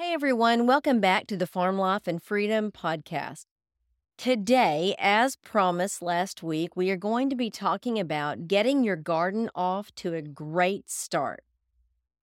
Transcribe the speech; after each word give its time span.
Hey 0.00 0.14
everyone, 0.14 0.66
welcome 0.66 0.98
back 0.98 1.26
to 1.26 1.36
the 1.36 1.46
Farm 1.46 1.76
Life 1.76 2.06
and 2.06 2.22
Freedom 2.22 2.72
podcast. 2.72 3.44
Today, 4.16 4.94
as 4.98 5.36
promised 5.36 6.00
last 6.00 6.42
week, 6.42 6.74
we 6.74 6.90
are 6.90 6.96
going 6.96 7.28
to 7.28 7.36
be 7.36 7.50
talking 7.50 7.98
about 7.98 8.48
getting 8.48 8.82
your 8.82 8.96
garden 8.96 9.50
off 9.54 9.94
to 9.96 10.14
a 10.14 10.22
great 10.22 10.88
start. 10.88 11.44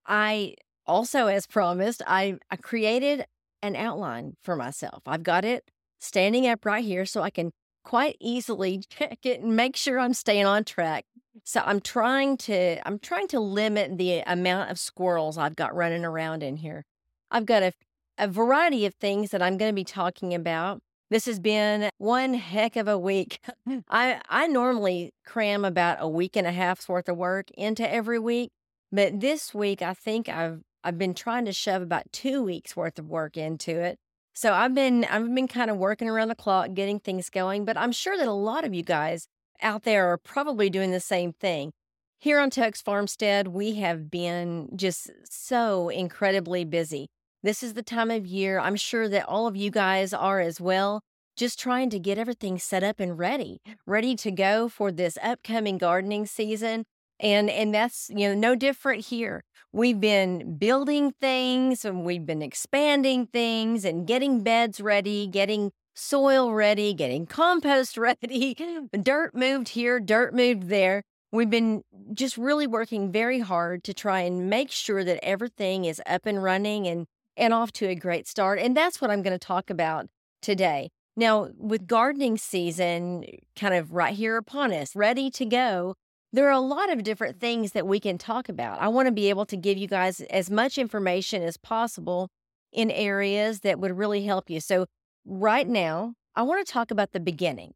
I 0.07 0.55
also, 0.87 1.27
as 1.27 1.45
promised, 1.45 2.01
I, 2.07 2.39
I 2.49 2.55
created 2.55 3.27
an 3.61 3.75
outline 3.75 4.37
for 4.41 4.55
myself. 4.55 5.03
I've 5.05 5.21
got 5.21 5.45
it 5.45 5.69
standing 5.99 6.47
up 6.47 6.65
right 6.65 6.83
here 6.83 7.05
so 7.05 7.21
I 7.21 7.29
can 7.29 7.51
quite 7.83 8.17
easily 8.19 8.81
check 8.89 9.19
it 9.23 9.41
and 9.41 9.55
make 9.55 9.75
sure 9.75 9.99
I'm 9.99 10.15
staying 10.15 10.47
on 10.47 10.63
track. 10.63 11.05
So 11.43 11.61
I'm 11.63 11.81
trying 11.81 12.37
to 12.37 12.87
I'm 12.87 12.97
trying 12.97 13.27
to 13.27 13.39
limit 13.39 13.99
the 13.99 14.23
amount 14.25 14.71
of 14.71 14.79
squirrels 14.79 15.37
I've 15.37 15.55
got 15.55 15.75
running 15.75 16.03
around 16.03 16.41
in 16.41 16.57
here. 16.57 16.83
I've 17.31 17.45
got 17.45 17.63
a, 17.63 17.73
a 18.17 18.27
variety 18.27 18.85
of 18.85 18.93
things 18.95 19.31
that 19.31 19.41
I'm 19.41 19.57
going 19.57 19.69
to 19.69 19.75
be 19.75 19.83
talking 19.83 20.33
about. 20.33 20.79
This 21.09 21.25
has 21.25 21.39
been 21.39 21.89
one 21.97 22.33
heck 22.33 22.75
of 22.75 22.87
a 22.87 22.97
week. 22.97 23.39
I 23.89 24.21
I 24.27 24.47
normally 24.47 25.13
cram 25.25 25.63
about 25.63 25.97
a 26.01 26.07
week 26.07 26.35
and 26.35 26.45
a 26.45 26.51
half's 26.51 26.89
worth 26.89 27.07
of 27.07 27.17
work 27.17 27.49
into 27.51 27.89
every 27.89 28.19
week, 28.19 28.51
but 28.91 29.19
this 29.21 29.53
week 29.53 29.81
I 29.81 29.93
think 29.93 30.27
I've 30.27 30.61
I've 30.83 30.97
been 30.97 31.13
trying 31.13 31.45
to 31.45 31.53
shove 31.53 31.81
about 31.81 32.11
2 32.11 32.43
weeks 32.43 32.75
worth 32.75 32.99
of 32.99 33.07
work 33.07 33.37
into 33.37 33.79
it. 33.79 33.97
So 34.33 34.53
I've 34.53 34.75
been 34.75 35.05
I've 35.05 35.33
been 35.33 35.47
kind 35.47 35.71
of 35.71 35.77
working 35.77 36.09
around 36.09 36.27
the 36.27 36.35
clock 36.35 36.73
getting 36.73 36.99
things 36.99 37.29
going, 37.29 37.63
but 37.63 37.77
I'm 37.77 37.93
sure 37.93 38.17
that 38.17 38.27
a 38.27 38.33
lot 38.33 38.65
of 38.65 38.73
you 38.73 38.83
guys 38.83 39.27
out 39.61 39.83
there 39.83 40.07
are 40.11 40.17
probably 40.17 40.69
doing 40.69 40.91
the 40.91 40.99
same 40.99 41.33
thing. 41.33 41.71
Here 42.19 42.39
on 42.39 42.49
Two 42.49 42.63
Oaks 42.63 42.81
Farmstead, 42.81 43.47
we 43.49 43.75
have 43.75 44.09
been 44.11 44.69
just 44.75 45.11
so 45.23 45.89
incredibly 45.89 46.65
busy. 46.65 47.07
This 47.43 47.61
is 47.61 47.75
the 47.75 47.83
time 47.83 48.09
of 48.09 48.25
year, 48.25 48.59
I'm 48.59 48.75
sure 48.75 49.07
that 49.09 49.27
all 49.27 49.45
of 49.45 49.55
you 49.55 49.69
guys 49.69 50.11
are 50.11 50.39
as 50.39 50.59
well, 50.59 51.03
just 51.35 51.59
trying 51.59 51.89
to 51.91 51.99
get 51.99 52.17
everything 52.17 52.57
set 52.57 52.83
up 52.83 52.99
and 52.99 53.17
ready, 53.17 53.61
ready 53.85 54.15
to 54.15 54.31
go 54.31 54.67
for 54.67 54.91
this 54.91 55.19
upcoming 55.21 55.77
gardening 55.77 56.25
season. 56.25 56.85
And 57.19 57.49
and 57.49 57.73
that's, 57.73 58.09
you 58.13 58.27
know, 58.27 58.33
no 58.33 58.55
different 58.55 59.05
here. 59.05 59.43
We've 59.71 59.99
been 59.99 60.57
building 60.57 61.13
things 61.21 61.85
and 61.85 62.03
we've 62.03 62.25
been 62.25 62.41
expanding 62.41 63.27
things 63.27 63.85
and 63.85 64.07
getting 64.07 64.41
beds 64.41 64.81
ready, 64.81 65.27
getting 65.27 65.71
soil 65.93 66.53
ready, 66.53 66.93
getting 66.93 67.27
compost 67.27 67.97
ready, 67.99 68.55
dirt 68.99 69.35
moved 69.35 69.69
here, 69.69 69.99
dirt 69.99 70.33
moved 70.33 70.69
there. 70.69 71.03
We've 71.31 71.49
been 71.49 71.83
just 72.13 72.37
really 72.37 72.65
working 72.65 73.11
very 73.11 73.39
hard 73.39 73.83
to 73.83 73.93
try 73.93 74.21
and 74.21 74.49
make 74.49 74.71
sure 74.71 75.03
that 75.03 75.23
everything 75.23 75.85
is 75.85 76.01
up 76.05 76.25
and 76.25 76.41
running 76.41 76.87
and 76.87 77.05
and 77.37 77.53
off 77.53 77.71
to 77.73 77.87
a 77.87 77.95
great 77.95 78.27
start. 78.27 78.59
And 78.59 78.75
that's 78.75 78.99
what 78.99 79.11
I'm 79.11 79.21
going 79.21 79.37
to 79.37 79.45
talk 79.45 79.69
about 79.69 80.07
today. 80.41 80.89
Now, 81.15 81.49
with 81.57 81.87
gardening 81.87 82.37
season 82.37 83.25
kind 83.55 83.73
of 83.73 83.93
right 83.93 84.13
here 84.13 84.37
upon 84.37 84.71
us, 84.71 84.95
ready 84.95 85.29
to 85.31 85.45
go, 85.45 85.95
there 86.33 86.47
are 86.47 86.51
a 86.51 86.59
lot 86.59 86.91
of 86.91 87.03
different 87.03 87.39
things 87.39 87.71
that 87.71 87.87
we 87.87 87.99
can 87.99 88.17
talk 88.17 88.49
about. 88.49 88.81
I 88.81 88.89
want 88.89 89.07
to 89.07 89.11
be 89.11 89.29
able 89.29 89.45
to 89.45 89.57
give 89.57 89.77
you 89.77 89.87
guys 89.87 90.21
as 90.21 90.51
much 90.51 90.77
information 90.77 91.41
as 91.41 91.57
possible 91.57 92.29
in 92.71 92.91
areas 92.91 93.61
that 93.61 93.79
would 93.79 93.97
really 93.97 94.25
help 94.25 94.49
you. 94.49 94.59
So, 94.59 94.87
right 95.25 95.67
now, 95.67 96.13
I 96.35 96.43
want 96.43 96.65
to 96.65 96.71
talk 96.71 96.91
about 96.91 97.13
the 97.13 97.19
beginning. 97.19 97.73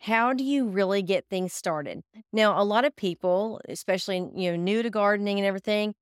How 0.00 0.32
do 0.32 0.44
you 0.44 0.68
really 0.68 1.02
get 1.02 1.24
things 1.28 1.52
started? 1.52 2.02
Now, 2.32 2.60
a 2.60 2.62
lot 2.62 2.84
of 2.84 2.94
people, 2.94 3.60
especially 3.68 4.18
you 4.34 4.52
know 4.52 4.56
new 4.56 4.82
to 4.82 4.90
gardening 4.90 5.38
and 5.38 5.46
everything, 5.46 5.94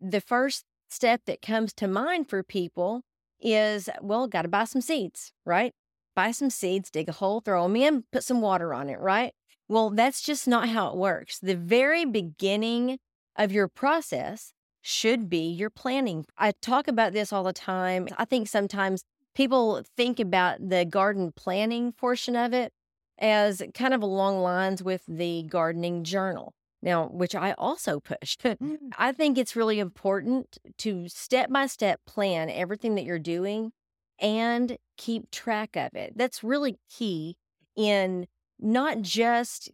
the 0.00 0.20
first 0.20 0.64
step 0.92 1.22
that 1.26 1.42
comes 1.42 1.72
to 1.74 1.88
mind 1.88 2.28
for 2.28 2.42
people 2.42 3.02
is, 3.40 3.88
well, 4.00 4.28
got 4.28 4.42
to 4.42 4.48
buy 4.48 4.64
some 4.64 4.80
seeds, 4.80 5.32
right? 5.44 5.72
Buy 6.14 6.30
some 6.30 6.50
seeds, 6.50 6.90
dig 6.90 7.08
a 7.08 7.12
hole, 7.12 7.40
throw 7.40 7.62
them 7.64 7.76
in, 7.76 8.04
put 8.12 8.24
some 8.24 8.40
water 8.40 8.74
on 8.74 8.88
it, 8.88 9.00
right? 9.00 9.32
Well, 9.68 9.90
that's 9.90 10.20
just 10.20 10.46
not 10.46 10.68
how 10.68 10.88
it 10.90 10.96
works. 10.96 11.38
The 11.38 11.56
very 11.56 12.04
beginning 12.04 12.98
of 13.36 13.52
your 13.52 13.68
process 13.68 14.52
should 14.82 15.30
be 15.30 15.50
your 15.50 15.70
planning. 15.70 16.26
I 16.36 16.52
talk 16.60 16.88
about 16.88 17.12
this 17.12 17.32
all 17.32 17.44
the 17.44 17.52
time. 17.52 18.08
I 18.18 18.24
think 18.24 18.48
sometimes 18.48 19.04
people 19.34 19.82
think 19.96 20.20
about 20.20 20.68
the 20.68 20.84
garden 20.84 21.32
planning 21.34 21.92
portion 21.92 22.36
of 22.36 22.52
it 22.52 22.72
as 23.18 23.62
kind 23.74 23.94
of 23.94 24.02
along 24.02 24.40
lines 24.40 24.82
with 24.82 25.02
the 25.06 25.44
gardening 25.44 26.04
journal. 26.04 26.52
Now, 26.82 27.06
which 27.08 27.34
I 27.34 27.52
also 27.52 28.00
pushed. 28.00 28.42
Mm. 28.62 28.92
I 28.98 29.12
think 29.12 29.38
it's 29.38 29.56
really 29.56 29.78
important 29.78 30.58
to 30.78 31.08
step 31.08 31.50
by 31.50 31.66
step 31.66 32.00
plan 32.06 32.50
everything 32.50 32.96
that 32.96 33.04
you're 33.04 33.18
doing 33.18 33.72
and 34.20 34.76
keep 34.96 35.30
track 35.30 35.76
of 35.76 35.94
it. 35.94 36.12
That's 36.16 36.44
really 36.44 36.78
key 36.90 37.36
in 37.76 38.26
not 38.60 39.00
just 39.00 39.70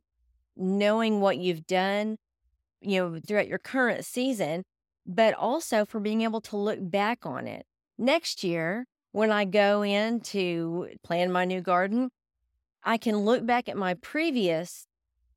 knowing 0.57 1.21
what 1.21 1.39
you've 1.39 1.67
done, 1.67 2.17
you 2.81 2.99
know, 2.99 3.21
throughout 3.27 3.49
your 3.49 3.59
current 3.59 4.05
season, 4.05 4.65
but 5.07 5.35
also 5.35 5.85
for 5.85 6.01
being 6.01 6.23
able 6.23 6.41
to 6.43 6.57
look 6.57 6.79
back 6.81 7.27
on 7.27 7.47
it. 7.47 7.67
Next 7.99 8.45
year, 8.45 8.87
when 9.13 9.31
I 9.31 9.45
go 9.45 9.83
in 9.83 10.21
to 10.21 10.89
plan 11.03 11.33
my 11.33 11.45
new 11.45 11.61
garden, 11.61 12.11
I 12.85 12.97
can 12.97 13.19
look 13.19 13.45
back 13.45 13.69
at 13.69 13.77
my 13.77 13.95
previous 13.95 14.87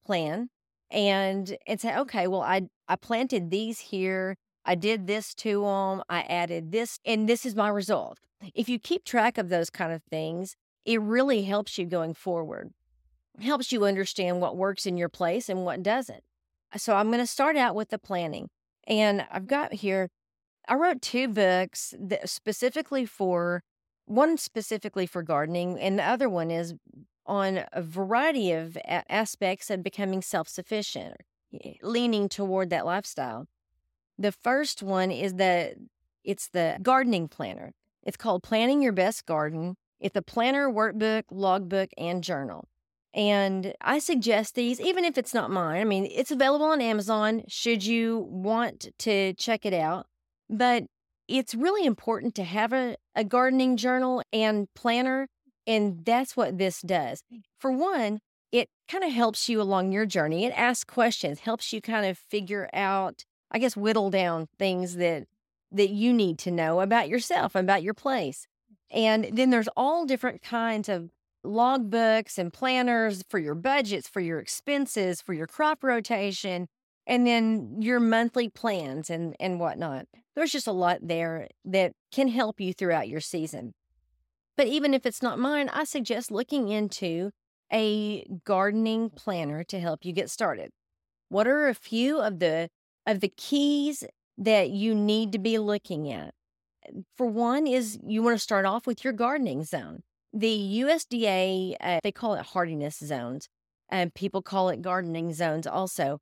plan 0.05 0.49
and 0.91 1.57
and 1.65 1.79
say, 1.79 1.97
okay, 1.97 2.27
well, 2.27 2.41
I 2.41 2.63
I 2.87 2.95
planted 2.95 3.49
these 3.49 3.79
here. 3.79 4.35
I 4.65 4.75
did 4.75 5.07
this 5.07 5.33
to 5.35 5.61
them. 5.63 6.03
I 6.09 6.21
added 6.21 6.71
this, 6.71 6.99
and 7.05 7.27
this 7.27 7.45
is 7.45 7.55
my 7.55 7.69
result. 7.69 8.19
If 8.53 8.69
you 8.69 8.77
keep 8.77 9.03
track 9.03 9.37
of 9.37 9.49
those 9.49 9.69
kind 9.69 9.91
of 9.91 10.03
things, 10.03 10.55
it 10.85 11.01
really 11.01 11.43
helps 11.43 11.77
you 11.77 11.85
going 11.85 12.13
forward 12.13 12.71
helps 13.39 13.71
you 13.71 13.85
understand 13.85 14.41
what 14.41 14.57
works 14.57 14.85
in 14.85 14.97
your 14.97 15.09
place 15.09 15.49
and 15.49 15.63
what 15.63 15.83
doesn't. 15.83 16.23
Uh, 16.73 16.77
so 16.77 16.95
I'm 16.95 17.07
going 17.07 17.19
to 17.19 17.27
start 17.27 17.55
out 17.55 17.75
with 17.75 17.89
the 17.89 17.99
planning. 17.99 18.49
And 18.87 19.25
I've 19.31 19.47
got 19.47 19.73
here, 19.73 20.09
I 20.67 20.75
wrote 20.75 21.01
two 21.01 21.27
books 21.27 21.93
specifically 22.25 23.05
for 23.05 23.63
one 24.05 24.37
specifically 24.37 25.05
for 25.05 25.23
gardening, 25.23 25.79
and 25.79 25.97
the 25.97 26.03
other 26.03 26.27
one 26.27 26.51
is 26.51 26.73
on 27.31 27.63
a 27.71 27.81
variety 27.81 28.51
of 28.51 28.77
aspects 29.09 29.69
of 29.69 29.81
becoming 29.81 30.21
self 30.21 30.49
sufficient, 30.49 31.15
leaning 31.81 32.27
toward 32.27 32.69
that 32.69 32.85
lifestyle. 32.85 33.47
The 34.19 34.33
first 34.33 34.83
one 34.83 35.11
is 35.11 35.35
the 35.35 35.75
it's 36.25 36.49
the 36.49 36.77
gardening 36.81 37.29
planner. 37.29 37.71
It's 38.03 38.17
called 38.17 38.43
Planning 38.43 38.81
Your 38.81 38.91
Best 38.91 39.25
Garden. 39.25 39.77
It's 40.01 40.17
a 40.17 40.21
planner, 40.21 40.69
workbook, 40.69 41.23
logbook, 41.31 41.89
and 41.97 42.21
journal. 42.21 42.67
And 43.13 43.73
I 43.79 43.99
suggest 43.99 44.55
these, 44.55 44.81
even 44.81 45.05
if 45.05 45.17
it's 45.17 45.33
not 45.33 45.51
mine. 45.51 45.79
I 45.79 45.85
mean, 45.85 46.07
it's 46.11 46.31
available 46.31 46.65
on 46.65 46.81
Amazon 46.81 47.43
should 47.47 47.85
you 47.85 48.27
want 48.29 48.89
to 48.99 49.33
check 49.33 49.65
it 49.65 49.73
out. 49.73 50.07
But 50.49 50.83
it's 51.29 51.55
really 51.55 51.85
important 51.85 52.35
to 52.35 52.43
have 52.43 52.73
a, 52.73 52.97
a 53.15 53.23
gardening 53.23 53.77
journal 53.77 54.21
and 54.33 54.67
planner. 54.75 55.27
And 55.67 56.03
that's 56.05 56.35
what 56.35 56.57
this 56.57 56.81
does. 56.81 57.23
Mm. 57.33 57.41
For 57.59 57.71
one, 57.71 58.19
it 58.51 58.69
kind 58.87 59.03
of 59.03 59.11
helps 59.11 59.47
you 59.47 59.61
along 59.61 59.91
your 59.91 60.05
journey. 60.05 60.45
It 60.45 60.53
asks 60.55 60.83
questions, 60.83 61.39
helps 61.39 61.71
you 61.71 61.81
kind 61.81 62.05
of 62.05 62.17
figure 62.17 62.69
out, 62.73 63.23
I 63.51 63.59
guess, 63.59 63.77
whittle 63.77 64.09
down 64.09 64.47
things 64.59 64.95
that 64.97 65.27
that 65.71 65.89
you 65.89 66.11
need 66.11 66.37
to 66.37 66.51
know 66.51 66.81
about 66.81 67.07
yourself, 67.07 67.55
about 67.55 67.81
your 67.81 67.93
place. 67.93 68.45
And 68.89 69.29
then 69.31 69.51
there's 69.51 69.69
all 69.77 70.05
different 70.05 70.41
kinds 70.41 70.89
of 70.89 71.11
logbooks 71.45 72.37
and 72.37 72.51
planners 72.51 73.23
for 73.29 73.39
your 73.39 73.55
budgets, 73.55 74.07
for 74.07 74.19
your 74.19 74.39
expenses, 74.39 75.21
for 75.21 75.33
your 75.33 75.47
crop 75.47 75.83
rotation, 75.83 76.67
and 77.07 77.25
then 77.25 77.81
your 77.81 77.99
monthly 77.99 78.49
plans 78.49 79.09
and, 79.09 79.35
and 79.39 79.59
whatnot. 79.59 80.07
There's 80.35 80.51
just 80.51 80.67
a 80.67 80.71
lot 80.71 80.99
there 81.01 81.47
that 81.65 81.93
can 82.11 82.27
help 82.27 82.59
you 82.59 82.73
throughout 82.73 83.07
your 83.07 83.21
season. 83.21 83.73
But 84.57 84.67
even 84.67 84.93
if 84.93 85.05
it's 85.05 85.21
not 85.21 85.39
mine, 85.39 85.69
I 85.69 85.83
suggest 85.85 86.31
looking 86.31 86.69
into 86.69 87.31
a 87.71 88.25
gardening 88.43 89.09
planner 89.09 89.63
to 89.65 89.79
help 89.79 90.03
you 90.03 90.13
get 90.13 90.29
started. 90.29 90.71
What 91.29 91.47
are 91.47 91.67
a 91.67 91.73
few 91.73 92.19
of 92.19 92.39
the 92.39 92.69
of 93.07 93.21
the 93.21 93.29
keys 93.29 94.03
that 94.37 94.69
you 94.69 94.93
need 94.93 95.31
to 95.31 95.39
be 95.39 95.57
looking 95.57 96.11
at? 96.11 96.33
For 97.15 97.25
one 97.25 97.67
is 97.67 97.99
you 98.05 98.21
want 98.21 98.35
to 98.35 98.43
start 98.43 98.65
off 98.65 98.85
with 98.85 99.03
your 99.03 99.13
gardening 99.13 99.63
zone. 99.63 100.03
The 100.33 100.81
USDA, 100.81 101.75
uh, 101.79 101.99
they 102.03 102.11
call 102.11 102.35
it 102.35 102.47
hardiness 102.47 102.97
zones, 102.97 103.47
and 103.89 104.13
people 104.13 104.41
call 104.41 104.69
it 104.69 104.81
gardening 104.81 105.33
zones 105.33 105.67
also. 105.67 106.19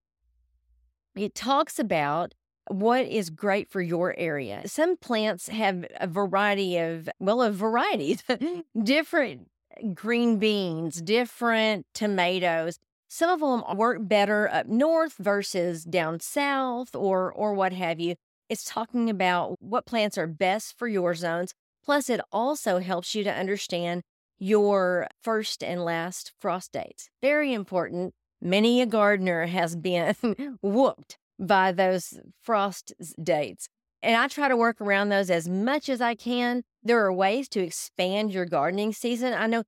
It 1.16 1.36
talks 1.36 1.80
about 1.80 2.34
what 2.70 3.06
is 3.08 3.30
great 3.30 3.70
for 3.70 3.82
your 3.82 4.16
area. 4.18 4.62
Some 4.68 4.96
plants 4.96 5.50
have 5.50 5.86
a 6.00 6.08
variety 6.08 6.78
of, 6.78 7.10
well, 7.20 7.42
a 7.42 7.52
varieties, 7.52 8.24
mm. 8.30 8.64
different 8.84 9.50
green 9.94 10.38
beans, 10.38 11.02
different 11.02 11.86
tomatoes. 11.94 12.78
Some 13.08 13.30
of 13.30 13.40
them 13.40 13.78
work 13.78 13.98
better 14.02 14.48
up 14.54 14.68
north 14.68 15.16
versus 15.20 15.84
down 15.84 16.20
south 16.20 16.96
or 16.96 17.32
or 17.32 17.54
what 17.54 17.74
have 17.74 18.00
you. 18.00 18.16
It's 18.50 18.66
talking 18.66 19.10
about 19.10 19.58
what 19.60 19.86
plants 19.86 20.18
are 20.18 20.28
best 20.28 20.78
for 20.78 20.88
your 20.88 21.16
zones. 21.16 21.54
Plus, 21.84 22.10
it 22.10 22.22
also 22.32 22.80
helps 22.80 23.16
you 23.16 23.24
to 23.24 23.34
understand 23.34 24.04
your 24.38 25.08
first 25.22 25.64
and 25.64 25.84
last 25.84 26.34
frost 26.40 26.72
dates. 26.72 27.10
Very 27.22 27.54
important. 27.54 28.14
Many 28.42 28.82
a 28.82 28.86
gardener 28.86 29.48
has 29.48 29.76
been 29.76 30.16
whooped 30.62 31.18
by 31.40 31.72
those 31.72 32.20
frost 32.42 32.94
dates. 33.22 33.68
And 34.02 34.16
I 34.16 34.28
try 34.28 34.48
to 34.48 34.58
work 34.58 34.80
around 34.82 35.10
those 35.10 35.30
as 35.30 35.48
much 35.50 35.90
as 35.90 36.02
I 36.02 36.16
can. 36.16 36.64
There 36.84 37.04
are 37.04 37.14
ways 37.14 37.50
to 37.50 37.62
expand 37.62 38.32
your 38.32 38.46
gardening 38.46 38.94
season. 38.94 39.34
I 39.34 39.48
know 39.48 39.64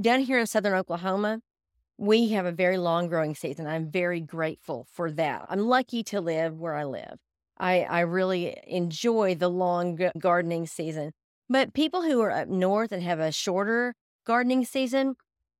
down 0.00 0.20
here 0.20 0.38
in 0.38 0.46
southern 0.46 0.74
Oklahoma, 0.74 1.40
we 1.98 2.28
have 2.30 2.46
a 2.46 2.52
very 2.52 2.78
long 2.78 3.08
growing 3.08 3.34
season. 3.34 3.66
I'm 3.66 3.90
very 3.90 4.20
grateful 4.20 4.86
for 4.92 5.10
that. 5.12 5.46
I'm 5.48 5.60
lucky 5.60 6.02
to 6.04 6.20
live 6.20 6.58
where 6.58 6.74
I 6.74 6.84
live. 6.84 7.18
I, 7.58 7.82
I 7.82 8.00
really 8.00 8.56
enjoy 8.66 9.34
the 9.34 9.48
long 9.48 9.98
gardening 10.18 10.66
season. 10.66 11.12
But 11.48 11.74
people 11.74 12.02
who 12.02 12.20
are 12.20 12.30
up 12.30 12.48
north 12.48 12.92
and 12.92 13.02
have 13.02 13.20
a 13.20 13.30
shorter 13.30 13.94
gardening 14.26 14.64
season, 14.64 15.14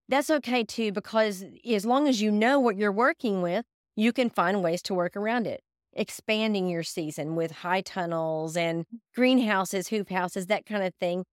that's 0.08 0.30
okay 0.30 0.64
too, 0.64 0.92
because 0.92 1.44
as 1.68 1.84
long 1.84 2.08
as 2.08 2.20
you 2.20 2.30
know 2.30 2.58
what 2.58 2.76
you're 2.76 2.92
working 2.92 3.42
with, 3.42 3.64
you 3.96 4.12
can 4.12 4.30
find 4.30 4.62
ways 4.62 4.82
to 4.82 4.94
work 4.94 5.16
around 5.16 5.46
it. 5.46 5.62
Expanding 5.94 6.68
your 6.68 6.82
season 6.82 7.36
with 7.36 7.50
high 7.50 7.82
tunnels 7.82 8.56
and 8.56 8.86
greenhouses, 9.14 9.88
hoop 9.88 10.08
houses, 10.08 10.46
that 10.46 10.64
kind 10.64 10.82
of 10.82 10.94
thing. 10.94 11.24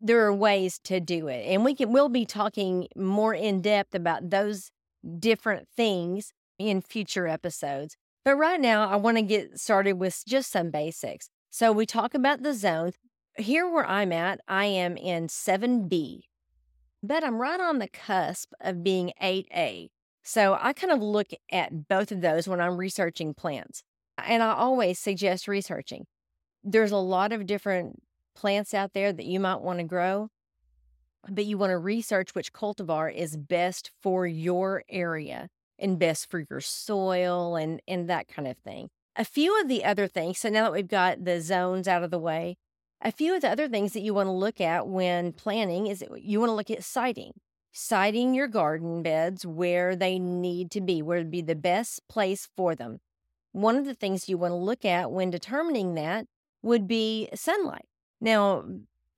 There 0.00 0.24
are 0.24 0.34
ways 0.34 0.78
to 0.84 1.00
do 1.00 1.28
it. 1.28 1.46
And 1.46 1.64
we 1.64 1.74
can 1.74 1.92
we'll 1.92 2.08
be 2.08 2.26
talking 2.26 2.88
more 2.96 3.34
in 3.34 3.60
depth 3.60 3.94
about 3.94 4.30
those 4.30 4.70
different 5.18 5.68
things 5.76 6.32
in 6.58 6.82
future 6.82 7.28
episodes. 7.28 7.96
But 8.24 8.34
right 8.36 8.60
now 8.60 8.88
I 8.88 8.96
want 8.96 9.16
to 9.16 9.22
get 9.22 9.60
started 9.60 9.94
with 9.94 10.22
just 10.26 10.50
some 10.50 10.70
basics. 10.70 11.30
So 11.50 11.72
we 11.72 11.86
talk 11.86 12.14
about 12.14 12.42
the 12.42 12.54
zones. 12.54 12.94
Here 13.36 13.68
where 13.68 13.86
I'm 13.86 14.12
at, 14.12 14.40
I 14.48 14.64
am 14.64 14.96
in 14.96 15.28
7B, 15.28 16.22
but 17.02 17.22
I'm 17.22 17.40
right 17.40 17.60
on 17.60 17.78
the 17.78 17.88
cusp 17.88 18.52
of 18.60 18.82
being 18.82 19.12
8A. 19.22 19.88
So 20.28 20.58
I 20.60 20.74
kind 20.74 20.92
of 20.92 21.00
look 21.00 21.28
at 21.50 21.88
both 21.88 22.12
of 22.12 22.20
those 22.20 22.46
when 22.46 22.60
I'm 22.60 22.76
researching 22.76 23.32
plants. 23.32 23.82
And 24.22 24.42
I 24.42 24.52
always 24.52 24.98
suggest 24.98 25.48
researching. 25.48 26.04
There's 26.62 26.90
a 26.90 26.98
lot 26.98 27.32
of 27.32 27.46
different 27.46 28.02
plants 28.36 28.74
out 28.74 28.92
there 28.92 29.10
that 29.10 29.24
you 29.24 29.40
might 29.40 29.62
want 29.62 29.78
to 29.78 29.86
grow, 29.86 30.28
but 31.30 31.46
you 31.46 31.56
want 31.56 31.70
to 31.70 31.78
research 31.78 32.34
which 32.34 32.52
cultivar 32.52 33.10
is 33.10 33.38
best 33.38 33.90
for 34.02 34.26
your 34.26 34.84
area 34.90 35.48
and 35.78 35.98
best 35.98 36.30
for 36.30 36.44
your 36.50 36.60
soil 36.60 37.56
and, 37.56 37.80
and 37.88 38.06
that 38.10 38.28
kind 38.28 38.46
of 38.46 38.58
thing. 38.58 38.90
A 39.16 39.24
few 39.24 39.58
of 39.62 39.68
the 39.68 39.82
other 39.82 40.06
things, 40.06 40.40
so 40.40 40.50
now 40.50 40.64
that 40.64 40.72
we've 40.74 40.86
got 40.86 41.24
the 41.24 41.40
zones 41.40 41.88
out 41.88 42.02
of 42.02 42.10
the 42.10 42.18
way, 42.18 42.58
a 43.00 43.10
few 43.10 43.34
of 43.34 43.40
the 43.40 43.48
other 43.48 43.66
things 43.66 43.94
that 43.94 44.02
you 44.02 44.12
want 44.12 44.26
to 44.26 44.32
look 44.32 44.60
at 44.60 44.88
when 44.88 45.32
planning 45.32 45.86
is 45.86 46.04
you 46.18 46.38
want 46.38 46.50
to 46.50 46.54
look 46.54 46.70
at 46.70 46.84
siting 46.84 47.32
siting 47.72 48.34
your 48.34 48.48
garden 48.48 49.02
beds 49.02 49.46
where 49.46 49.94
they 49.94 50.18
need 50.18 50.70
to 50.72 50.80
be, 50.80 51.02
where 51.02 51.18
would 51.18 51.30
be 51.30 51.42
the 51.42 51.54
best 51.54 52.06
place 52.08 52.48
for 52.56 52.74
them. 52.74 52.98
One 53.52 53.76
of 53.76 53.84
the 53.84 53.94
things 53.94 54.28
you 54.28 54.38
want 54.38 54.52
to 54.52 54.56
look 54.56 54.84
at 54.84 55.10
when 55.10 55.30
determining 55.30 55.94
that 55.94 56.26
would 56.62 56.86
be 56.86 57.28
sunlight. 57.34 57.86
Now, 58.20 58.64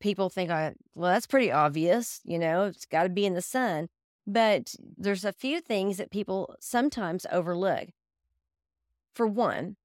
people 0.00 0.28
think, 0.28 0.50
well, 0.50 0.74
that's 0.94 1.26
pretty 1.26 1.50
obvious, 1.50 2.20
you 2.24 2.38
know, 2.38 2.64
it's 2.64 2.86
got 2.86 3.04
to 3.04 3.08
be 3.08 3.26
in 3.26 3.34
the 3.34 3.42
sun. 3.42 3.88
But 4.26 4.74
there's 4.96 5.24
a 5.24 5.32
few 5.32 5.60
things 5.60 5.96
that 5.96 6.10
people 6.10 6.54
sometimes 6.60 7.26
overlook. 7.32 7.88
For 9.14 9.26
one, 9.26 9.76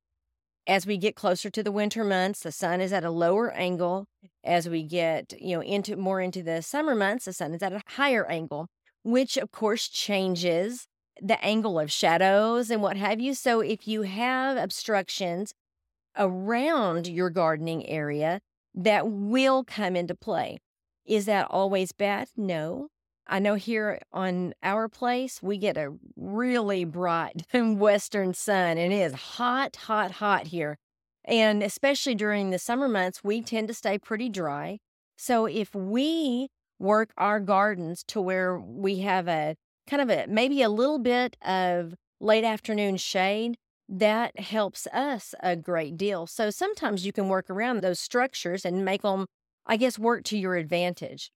as 0.68 0.86
we 0.86 0.98
get 0.98 1.16
closer 1.16 1.50
to 1.50 1.64
the 1.64 1.72
winter 1.72 2.04
months, 2.04 2.42
the 2.42 2.52
sun 2.52 2.82
is 2.82 2.92
at 2.92 3.04
a 3.04 3.12
lower 3.12 3.52
angle. 3.52 4.08
As 4.44 4.68
we 4.68 4.84
get, 4.84 5.34
you 5.40 5.56
know, 5.56 5.62
into 5.62 5.96
more 5.96 6.22
into 6.22 6.44
the 6.44 6.62
summer 6.62 6.96
months, 6.96 7.26
the 7.26 7.34
sun 7.34 7.54
is 7.54 7.64
at 7.64 7.74
a 7.74 7.82
higher 7.88 8.26
angle, 8.26 8.68
which 9.04 9.38
of 9.38 9.52
course 9.52 9.88
changes 9.88 10.88
the 11.22 11.44
angle 11.44 11.80
of 11.80 11.92
shadows 11.92 12.70
and 12.70 12.82
what 12.82 12.98
have 12.98 13.20
you. 13.20 13.34
So 13.34 13.62
if 13.62 13.88
you 13.88 14.04
have 14.04 14.58
obstructions 14.58 15.54
around 16.18 17.08
your 17.08 17.30
gardening 17.30 17.88
area, 17.88 18.40
that 18.74 19.08
will 19.08 19.64
come 19.64 19.96
into 19.96 20.16
play. 20.16 20.60
Is 21.06 21.26
that 21.26 21.48
always 21.50 21.92
bad? 21.92 22.30
No. 22.36 22.90
I 23.28 23.40
know 23.40 23.56
here 23.56 24.00
on 24.14 24.54
our 24.62 24.88
place, 24.88 25.42
we 25.42 25.58
get 25.58 25.78
a 25.78 25.94
really 26.16 26.86
bright 26.86 27.46
western 27.54 28.34
sun 28.34 28.78
and 28.78 28.94
it 28.94 28.98
is 28.98 29.14
hot, 29.14 29.76
hot, 29.76 30.12
hot 30.12 30.48
here. 30.48 30.78
And 31.24 31.64
especially 31.64 32.14
during 32.14 32.52
the 32.52 32.60
summer 32.60 32.88
months, 32.88 33.24
we 33.24 33.42
tend 33.42 33.68
to 33.70 33.74
stay 33.74 33.98
pretty 33.98 34.30
dry. 34.30 34.80
So 35.18 35.48
if 35.48 35.74
we 35.74 36.50
work 36.78 37.12
our 37.18 37.40
gardens 37.40 38.04
to 38.10 38.22
where 38.22 38.60
we 38.60 39.00
have 39.00 39.28
a 39.28 39.56
kind 39.90 40.02
of 40.02 40.10
a 40.10 40.28
maybe 40.28 40.62
a 40.62 40.70
little 40.70 41.00
bit 41.00 41.36
of 41.44 41.96
late 42.20 42.44
afternoon 42.44 42.98
shade, 42.98 43.58
that 43.90 44.40
helps 44.40 44.88
us 44.88 45.34
a 45.42 45.56
great 45.56 45.98
deal. 45.98 46.28
So 46.28 46.50
sometimes 46.50 47.06
you 47.06 47.12
can 47.12 47.28
work 47.28 47.50
around 47.50 47.82
those 47.82 48.00
structures 48.00 48.66
and 48.66 48.86
make 48.86 49.02
them, 49.02 49.26
I 49.66 49.78
guess, 49.78 49.98
work 49.98 50.24
to 50.26 50.38
your 50.38 50.56
advantage 50.56 51.32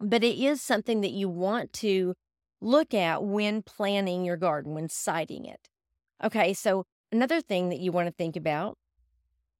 but 0.00 0.24
it 0.24 0.38
is 0.38 0.60
something 0.60 1.00
that 1.00 1.10
you 1.10 1.28
want 1.28 1.72
to 1.74 2.14
look 2.60 2.94
at 2.94 3.22
when 3.22 3.62
planning 3.62 4.24
your 4.24 4.36
garden, 4.36 4.74
when 4.74 4.88
siting 4.88 5.44
it. 5.44 5.68
Okay, 6.22 6.52
so 6.52 6.84
another 7.12 7.40
thing 7.40 7.68
that 7.68 7.80
you 7.80 7.92
want 7.92 8.08
to 8.08 8.12
think 8.12 8.36
about 8.36 8.76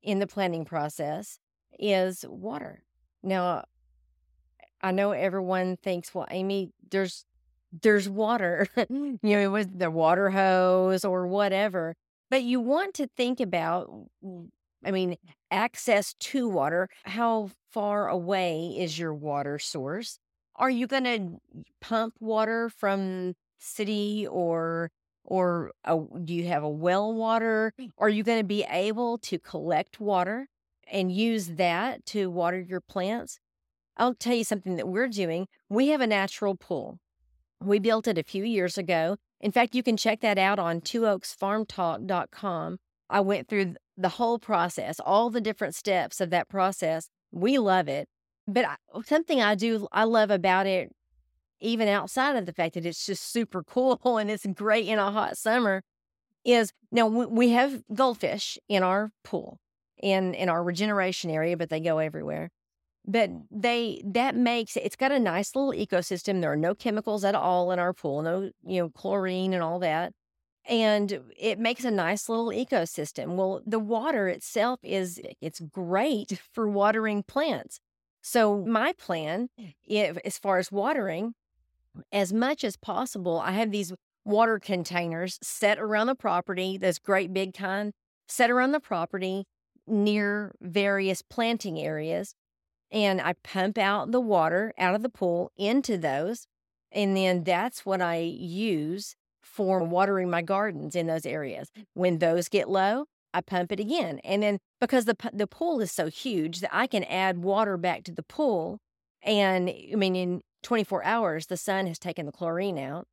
in 0.03 0.19
the 0.19 0.27
planning 0.27 0.65
process 0.65 1.39
is 1.79 2.25
water. 2.29 2.83
Now, 3.23 3.65
I 4.81 4.93
know 4.93 5.13
everyone 5.13 5.77
thinks, 5.77 6.15
well, 6.15 6.27
Amy, 6.31 6.71
there's 6.91 7.25
there's 7.83 8.09
water, 8.09 8.67
mm. 8.77 9.19
you 9.23 9.37
know, 9.37 9.51
with 9.51 9.79
the 9.79 9.91
water 9.91 10.31
hose 10.31 11.05
or 11.05 11.27
whatever. 11.27 11.95
But 12.31 12.43
you 12.43 12.61
want 12.61 12.95
to 12.95 13.09
think 13.17 13.41
about, 13.41 13.91
I 14.85 14.91
mean, 14.91 15.17
access 15.51 16.15
to 16.21 16.49
water. 16.49 16.89
How 17.05 17.51
far 17.71 18.09
away 18.09 18.75
is 18.79 18.99
your 18.99 19.15
water 19.15 19.59
source? 19.59 20.19
Are 20.59 20.71
you 20.71 20.87
going 20.87 21.05
to 21.05 21.41
pump 21.81 22.15
water 22.21 22.69
from 22.69 23.35
city 23.59 24.27
or 24.29 24.91
or 25.25 25.73
a, 25.85 25.99
do 26.25 26.35
you 26.35 26.47
have 26.49 26.63
a 26.63 26.69
well 26.69 27.15
water? 27.15 27.73
Mm. 27.81 27.91
Are 27.99 28.09
you 28.09 28.23
going 28.25 28.39
to 28.39 28.45
be 28.45 28.65
able 28.69 29.19
to 29.19 29.39
collect 29.39 30.01
water 30.01 30.49
and 30.91 31.13
use 31.13 31.49
that 31.49 32.05
to 32.07 32.31
water 32.31 32.59
your 32.61 32.81
plants? 32.81 33.39
I'll 33.97 34.15
tell 34.15 34.35
you 34.35 34.45
something 34.45 34.77
that 34.77 34.89
we're 34.89 35.09
doing. 35.09 35.49
We 35.69 35.89
have 35.89 36.01
a 36.01 36.07
natural 36.07 36.55
pool. 36.55 36.99
We 37.63 37.79
built 37.79 38.09
it 38.09 38.17
a 38.17 38.23
few 38.23 38.45
years 38.45 38.79
ago. 38.79 39.17
In 39.41 39.53
fact, 39.53 39.75
you 39.75 39.83
can 39.83 39.97
check 39.97 40.21
that 40.21 40.39
out 40.39 40.59
on 40.59 40.81
twoOaksFarmTalk.com. 40.81 42.79
I 43.11 43.21
went 43.21 43.49
through 43.49 43.75
the 43.97 44.09
whole 44.11 44.39
process, 44.39 45.01
all 45.01 45.31
the 45.31 45.41
different 45.41 45.75
steps 45.75 46.21
of 46.21 46.31
that 46.31 46.49
process. 46.49 47.09
We 47.33 47.59
love 47.59 47.89
it. 47.89 48.09
But 48.49 48.65
I, 48.65 48.77
something 49.05 49.43
I 49.43 49.55
do, 49.55 49.87
I 49.93 50.05
love 50.05 50.31
about 50.31 50.67
it, 50.67 50.91
even 51.61 51.87
outside 51.87 52.35
of 52.35 52.47
the 52.47 52.53
fact 52.53 52.75
that 52.75 52.87
it's 52.87 53.05
just 53.05 53.31
super 53.31 53.63
cool 53.63 54.01
and 54.19 54.31
it's 54.31 54.47
great 54.47 54.89
in 54.89 54.99
a 54.99 55.13
hot 55.13 55.37
summer, 55.37 55.83
is 56.45 56.73
now 56.91 57.07
we 57.07 57.51
have 57.51 57.83
goldfish 57.95 58.59
in 58.69 58.83
our 58.83 59.13
pool, 59.23 59.59
in 59.99 60.35
in 60.35 60.49
our 60.49 60.65
regeneration 60.65 61.31
area, 61.31 61.57
but 61.57 61.69
they 61.69 61.81
go 61.81 61.99
everywhere. 61.99 62.51
But 63.07 63.31
they 63.51 64.03
that 64.05 64.35
makes 64.35 64.77
it's 64.77 64.97
got 64.97 65.13
a 65.13 65.19
nice 65.19 65.55
little 65.55 65.73
ecosystem. 65.73 66.41
There 66.41 66.53
are 66.53 66.57
no 66.57 66.75
chemicals 66.75 67.25
at 67.25 67.35
all 67.35 67.71
in 67.71 67.79
our 67.79 67.93
pool, 67.93 68.23
no 68.23 68.51
you 68.65 68.81
know 68.81 68.89
chlorine 68.91 69.53
and 69.53 69.63
all 69.63 69.79
that 69.81 70.15
and 70.69 71.21
it 71.37 71.59
makes 71.59 71.85
a 71.85 71.91
nice 71.91 72.29
little 72.29 72.49
ecosystem. 72.49 73.37
Well, 73.37 73.63
the 73.67 73.79
water 73.79 74.29
itself 74.29 74.81
is 74.83 75.21
it's 75.41 75.61
great 75.61 76.41
for 76.53 76.69
watering 76.69 77.23
plants. 77.23 77.81
So, 78.23 78.65
my 78.65 78.93
plan, 78.93 79.49
if, 79.85 80.19
as 80.25 80.39
far 80.39 80.59
as 80.59 80.73
watering, 80.73 81.35
as 82.13 82.33
much 82.33 82.65
as 82.65 82.77
possible, 82.77 83.41
I 83.41 83.53
have 83.53 83.71
these 83.71 83.93
water 84.25 84.59
containers 84.59 85.39
set 85.43 85.79
around 85.79 86.07
the 86.07 86.15
property, 86.15 86.77
those 86.77 86.99
great 86.99 87.33
big 87.33 87.55
kind, 87.55 87.93
set 88.29 88.51
around 88.51 88.73
the 88.73 88.81
property 88.81 89.45
near 89.87 90.55
various 90.61 91.23
planting 91.23 91.81
areas. 91.81 92.35
And 92.91 93.21
I 93.21 93.35
pump 93.43 93.79
out 93.79 94.13
the 94.13 94.21
water 94.21 94.73
out 94.79 94.95
of 94.95 95.03
the 95.03 95.09
pool 95.09 95.51
into 95.57 95.99
those. 95.99 96.47
And 96.93 97.17
then 97.17 97.45
that's 97.45 97.85
what 97.85 98.01
I 98.01 98.19
use 98.19 99.15
for 99.43 99.83
watering 99.83 100.31
my 100.31 100.43
gardens 100.43 100.95
in 100.95 101.07
those 101.07 101.27
areas. 101.27 101.71
When 101.95 102.19
those 102.19 102.49
get 102.49 102.69
low, 102.69 103.07
I 103.35 103.41
pump 103.41 103.73
it 103.73 103.81
again. 103.81 104.21
And 104.25 104.43
then 104.43 104.59
because 104.81 105.05
the 105.05 105.17
the 105.33 105.47
pool 105.47 105.81
is 105.81 105.93
so 105.93 106.09
huge 106.09 106.61
that 106.61 106.75
I 106.75 106.87
can 106.87 107.05
add 107.05 107.39
water 107.39 107.77
back 107.77 108.05
to 108.05 108.13
the 108.13 108.23
pool 108.23 108.79
and 109.23 109.69
I 109.69 109.95
mean 109.97 110.17
in 110.17 110.41
24 110.63 111.05
hours 111.05 111.47
the 111.47 111.57
sun 111.57 111.87
has 111.87 111.99
taken 111.99 112.27
the 112.27 112.33
chlorine 112.33 112.79
out 112.79 113.07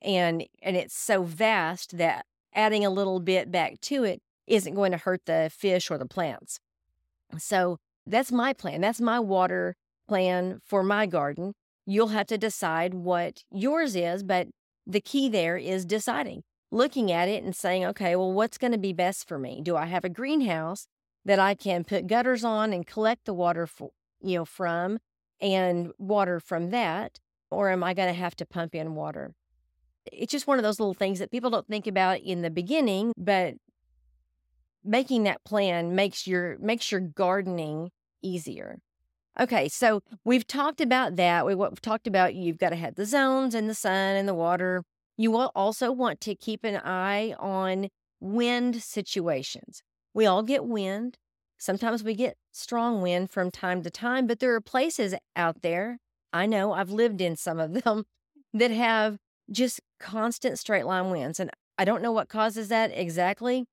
and 0.00 0.44
and 0.62 0.76
it's 0.76 0.96
so 0.96 1.22
vast 1.22 1.96
that 1.98 2.26
adding 2.54 2.84
a 2.84 2.90
little 2.90 3.20
bit 3.20 3.50
back 3.50 3.80
to 3.80 4.04
it 4.04 4.20
isn't 4.46 4.74
going 4.74 4.92
to 4.92 4.98
hurt 4.98 5.22
the 5.26 5.50
fish 5.52 5.90
or 5.90 5.98
the 5.98 6.06
plants. 6.06 6.58
So 7.38 7.78
that's 8.06 8.32
my 8.32 8.52
plan. 8.52 8.80
That's 8.80 9.00
my 9.00 9.20
water 9.20 9.76
plan 10.08 10.60
for 10.64 10.82
my 10.82 11.06
garden. 11.06 11.54
You'll 11.86 12.08
have 12.08 12.26
to 12.26 12.38
decide 12.38 12.94
what 12.94 13.42
yours 13.50 13.96
is, 13.96 14.22
but 14.22 14.48
the 14.86 15.00
key 15.00 15.28
there 15.28 15.56
is 15.56 15.84
deciding, 15.84 16.42
looking 16.72 17.12
at 17.12 17.28
it 17.28 17.44
and 17.44 17.54
saying, 17.54 17.84
okay, 17.84 18.16
well, 18.16 18.32
what's 18.32 18.58
going 18.58 18.72
to 18.72 18.78
be 18.78 18.92
best 18.92 19.28
for 19.28 19.38
me? 19.38 19.60
Do 19.62 19.76
I 19.76 19.84
have 19.84 20.04
a 20.04 20.08
greenhouse 20.08 20.88
that 21.24 21.38
I 21.38 21.54
can 21.54 21.84
put 21.84 22.08
gutters 22.08 22.42
on 22.42 22.72
and 22.72 22.86
collect 22.86 23.26
the 23.26 23.34
water 23.34 23.66
for, 23.66 23.90
you 24.20 24.38
know, 24.38 24.44
from 24.44 24.98
and 25.40 25.92
water 25.98 26.40
from 26.40 26.70
that? 26.70 27.20
Or 27.50 27.70
am 27.70 27.84
I 27.84 27.92
going 27.94 28.08
to 28.08 28.18
have 28.18 28.34
to 28.36 28.46
pump 28.46 28.74
in 28.74 28.94
water? 28.94 29.34
It's 30.10 30.32
just 30.32 30.46
one 30.46 30.58
of 30.58 30.64
those 30.64 30.80
little 30.80 30.94
things 30.94 31.18
that 31.18 31.30
people 31.30 31.50
don't 31.50 31.68
think 31.68 31.86
about 31.86 32.20
in 32.20 32.42
the 32.42 32.50
beginning, 32.50 33.12
but 33.16 33.54
making 34.82 35.24
that 35.24 35.44
plan 35.44 35.94
makes 35.94 36.26
your 36.26 36.56
makes 36.58 36.90
your 36.90 37.00
gardening 37.00 37.90
easier. 38.22 38.78
Okay, 39.38 39.68
so 39.68 40.02
we've 40.24 40.46
talked 40.46 40.80
about 40.80 41.16
that. 41.16 41.46
We, 41.46 41.52
have 41.52 41.80
talked 41.80 42.06
about 42.06 42.34
you've 42.34 42.58
got 42.58 42.70
to 42.70 42.76
have 42.76 42.96
the 42.96 43.06
zones 43.06 43.54
and 43.54 43.68
the 43.68 43.74
sun 43.74 44.16
and 44.16 44.28
the 44.28 44.34
water. 44.34 44.82
You 45.22 45.30
will 45.30 45.52
also 45.54 45.92
want 45.92 46.20
to 46.22 46.34
keep 46.34 46.64
an 46.64 46.78
eye 46.78 47.36
on 47.38 47.90
wind 48.18 48.82
situations. 48.82 49.80
We 50.12 50.26
all 50.26 50.42
get 50.42 50.64
wind. 50.64 51.16
Sometimes 51.58 52.02
we 52.02 52.16
get 52.16 52.36
strong 52.50 53.00
wind 53.02 53.30
from 53.30 53.52
time 53.52 53.84
to 53.84 53.90
time, 53.90 54.26
but 54.26 54.40
there 54.40 54.52
are 54.52 54.60
places 54.60 55.14
out 55.36 55.62
there, 55.62 55.98
I 56.32 56.46
know 56.46 56.72
I've 56.72 56.90
lived 56.90 57.20
in 57.20 57.36
some 57.36 57.60
of 57.60 57.84
them, 57.84 58.02
that 58.52 58.72
have 58.72 59.18
just 59.48 59.80
constant 60.00 60.58
straight 60.58 60.86
line 60.86 61.10
winds. 61.10 61.38
And 61.38 61.52
I 61.78 61.84
don't 61.84 62.02
know 62.02 62.10
what 62.10 62.28
causes 62.28 62.66
that 62.70 62.90
exactly. 62.92 63.66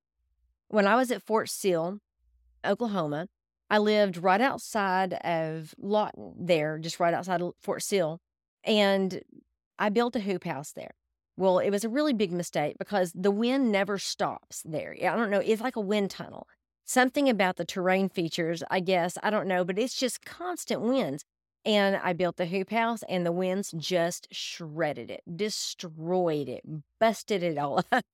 When 0.68 0.86
I 0.86 0.94
was 0.94 1.10
at 1.10 1.20
Fort 1.20 1.50
Sill, 1.50 1.98
Oklahoma, 2.64 3.26
I 3.68 3.78
lived 3.78 4.18
right 4.18 4.40
outside 4.40 5.14
of 5.14 5.74
Lawton, 5.78 6.32
there, 6.38 6.78
just 6.78 7.00
right 7.00 7.12
outside 7.12 7.42
of 7.42 7.54
Fort 7.60 7.82
Sill. 7.82 8.20
And 8.62 9.20
I 9.80 9.88
built 9.88 10.14
a 10.14 10.20
hoop 10.20 10.44
house 10.44 10.70
there. 10.70 10.92
Well, 11.40 11.58
it 11.58 11.70
was 11.70 11.84
a 11.84 11.88
really 11.88 12.12
big 12.12 12.32
mistake 12.32 12.76
because 12.78 13.12
the 13.14 13.30
wind 13.30 13.72
never 13.72 13.96
stops 13.96 14.62
there. 14.62 14.94
I 15.00 15.16
don't 15.16 15.30
know. 15.30 15.40
It's 15.40 15.62
like 15.62 15.74
a 15.74 15.80
wind 15.80 16.10
tunnel. 16.10 16.46
Something 16.84 17.30
about 17.30 17.56
the 17.56 17.64
terrain 17.64 18.10
features, 18.10 18.62
I 18.70 18.80
guess. 18.80 19.16
I 19.22 19.30
don't 19.30 19.46
know, 19.48 19.64
but 19.64 19.78
it's 19.78 19.94
just 19.94 20.22
constant 20.26 20.82
winds. 20.82 21.24
And 21.64 21.96
I 21.96 22.12
built 22.12 22.36
the 22.36 22.44
hoop 22.44 22.68
house, 22.70 23.02
and 23.08 23.24
the 23.24 23.32
winds 23.32 23.72
just 23.78 24.28
shredded 24.30 25.10
it, 25.10 25.22
destroyed 25.34 26.50
it, 26.50 26.62
busted 26.98 27.42
it 27.42 27.56
all 27.56 27.82
up. 27.92 28.04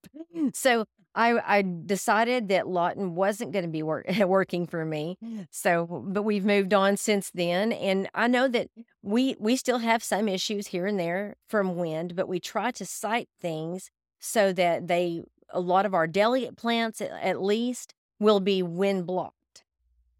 so 0.54 0.85
I, 1.16 1.56
I 1.58 1.64
decided 1.87 2.49
that 2.49 2.68
Lawton 2.68 3.14
wasn't 3.14 3.52
going 3.52 3.64
to 3.64 3.70
be 3.70 3.82
work, 3.82 4.06
working 4.18 4.66
for 4.66 4.85
me. 4.85 5.16
Mm. 5.25 5.49
So, 5.50 6.04
but 6.06 6.23
we've 6.23 6.44
moved 6.44 6.75
on 6.75 6.99
since 6.99 7.30
then, 7.30 7.73
and 7.73 8.08
I 8.14 8.28
know 8.28 8.46
that 8.49 8.68
we 9.02 9.35
we 9.40 9.56
still 9.56 9.78
have 9.78 10.04
some 10.04 10.28
issues 10.28 10.68
here 10.68 10.87
and 10.87 11.00
there 11.00 11.37
from 11.49 11.76
wind, 11.76 12.14
but 12.14 12.28
we 12.28 12.38
try 12.38 12.70
to 12.73 12.85
site 12.85 13.30
things 13.40 13.90
so 14.20 14.52
that 14.52 14.88
they 14.88 15.23
a 15.50 15.61
lot 15.61 15.87
of 15.87 15.94
our 15.94 16.06
delegate 16.06 16.56
plants 16.56 17.00
at 17.00 17.42
least 17.42 17.94
will 18.18 18.40
be 18.40 18.62
wind 18.62 19.06
blocked 19.06 19.64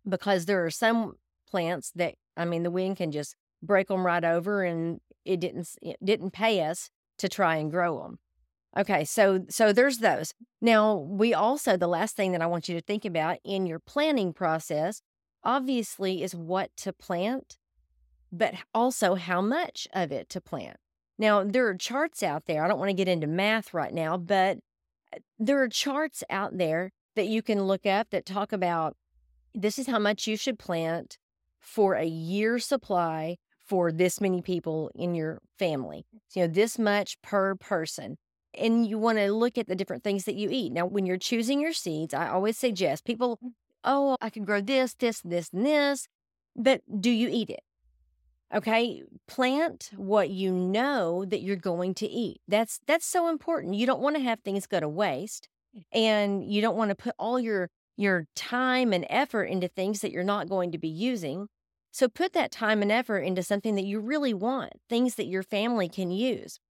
because 0.09 0.47
there 0.47 0.65
are 0.65 0.71
some 0.71 1.17
plants 1.49 1.93
that 1.95 2.15
I 2.37 2.45
mean, 2.45 2.63
the 2.63 2.71
wind 2.71 2.97
can 2.97 3.13
just 3.13 3.35
break 3.63 3.89
them 3.89 4.07
right 4.07 4.25
over, 4.25 4.63
and 4.63 5.01
it 5.25 5.41
didn't 5.41 5.69
it 5.83 5.99
didn't 6.03 6.31
pay 6.31 6.63
us 6.63 6.91
to 7.19 7.29
try 7.29 7.57
and 7.57 7.71
grow 7.71 8.03
them. 8.03 8.19
Okay, 8.77 9.05
so 9.05 9.45
so 9.49 9.73
there's 9.73 9.99
those. 9.99 10.35
Now, 10.61 10.97
we 10.97 11.33
also 11.33 11.77
the 11.77 11.87
last 11.89 12.15
thing 12.15 12.33
that 12.33 12.43
I 12.43 12.47
want 12.47 12.69
you 12.69 12.75
to 12.75 12.83
think 12.83 13.05
about 13.05 13.39
in 13.45 13.67
your 13.67 13.79
planning 13.79 14.33
process 14.33 15.01
obviously 15.43 16.23
is 16.23 16.35
what 16.35 16.77
to 16.79 16.93
plant, 16.93 17.57
but 18.31 18.55
also 18.75 19.15
how 19.15 19.41
much 19.41 19.89
of 19.95 20.13
it 20.13 20.29
to 20.31 20.41
plant. 20.41 20.77
Now, 21.19 21.43
there 21.45 21.67
are 21.69 21.75
charts 21.75 22.23
out 22.23 22.45
there. 22.47 22.65
I 22.65 22.69
don't 22.69 22.79
want 22.79 22.91
to 22.91 22.97
get 22.97 23.09
into 23.09 23.27
math 23.27 23.73
right 23.73 23.95
now, 23.95 24.19
but 24.19 24.59
uh, 25.15 25.19
there 25.39 25.63
are 25.63 25.69
charts 25.69 26.23
out 26.29 26.59
there 26.59 26.91
that 27.15 27.29
you 27.29 27.41
can 27.41 27.63
look 27.63 27.87
up 27.87 28.11
that 28.11 28.27
talk 28.27 28.53
about 28.53 28.97
this 29.55 29.79
is 29.79 29.87
how 29.87 29.99
much 29.99 30.27
you 30.27 30.37
should 30.37 30.59
plant 30.59 31.17
for 31.61 31.95
a 31.95 32.05
year 32.05 32.59
supply 32.59 33.37
for 33.67 33.91
this 33.91 34.21
many 34.21 34.43
people 34.43 34.91
in 34.95 35.15
your 35.15 35.41
family. 35.59 36.05
So, 36.29 36.41
you 36.41 36.47
know, 36.47 36.53
this 36.53 36.79
much 36.79 37.21
per 37.23 37.55
person. 37.55 38.19
And 38.59 38.87
you 38.87 38.99
want 38.99 39.19
to 39.19 39.33
look 39.33 39.59
at 39.59 39.69
the 39.69 39.77
different 39.77 40.05
things 40.05 40.25
that 40.25 40.35
you 40.35 40.49
eat. 40.51 40.73
Now, 40.73 40.87
when 40.87 41.07
you're 41.07 41.19
choosing 41.19 41.61
your 41.61 41.73
seeds, 41.73 42.15
I 42.15 42.29
always 42.29 42.57
suggest 42.57 43.05
people, 43.05 43.39
mm. 43.45 43.51
oh, 43.85 44.17
I 44.21 44.31
could 44.31 44.47
grow 44.47 44.61
this, 44.61 44.95
this, 44.95 45.21
this, 45.21 45.51
and 45.53 45.67
this, 45.67 46.09
but 46.55 46.81
do 47.01 47.11
you 47.11 47.29
eat 47.31 47.51
it? 47.51 47.61
Okay, 48.55 49.03
plant 49.27 49.91
what 49.97 50.31
you 50.31 50.53
know 50.53 51.25
that 51.25 51.43
you're 51.43 51.57
going 51.57 51.95
to 51.95 52.07
eat. 52.07 52.41
That's 52.47 52.79
that's 52.87 53.05
so 53.05 53.29
important. 53.29 53.75
You 53.75 53.87
don't 53.87 54.01
want 54.01 54.15
to 54.17 54.23
have 54.23 54.41
things 54.41 54.69
go 54.69 54.79
to 54.79 54.89
waste 54.89 55.49
and 55.93 56.45
you 56.45 56.63
don't 56.63 56.77
want 56.77 56.91
to 56.91 56.95
put 56.95 57.15
all 57.19 57.41
your 57.41 57.71
your 57.97 58.27
time 58.37 58.93
and 58.93 59.05
effort 59.11 59.45
into 59.45 59.69
things 59.69 60.01
that 60.01 60.13
you're 60.13 60.23
not 60.23 60.49
going 60.49 60.71
to 60.73 60.79
be 60.79 60.89
using. 60.89 61.49
So 61.91 62.09
put 62.09 62.35
that 62.35 62.53
time 62.53 62.83
and 62.83 62.93
effort 62.93 63.21
into 63.21 63.43
something 63.43 63.75
that 63.75 63.85
you 63.85 64.01
really 64.01 64.35
want, 64.35 64.75
things 64.89 65.15
that 65.15 65.27
your 65.27 65.43
family 65.43 65.89
can 65.89 66.11
use. 66.11 66.61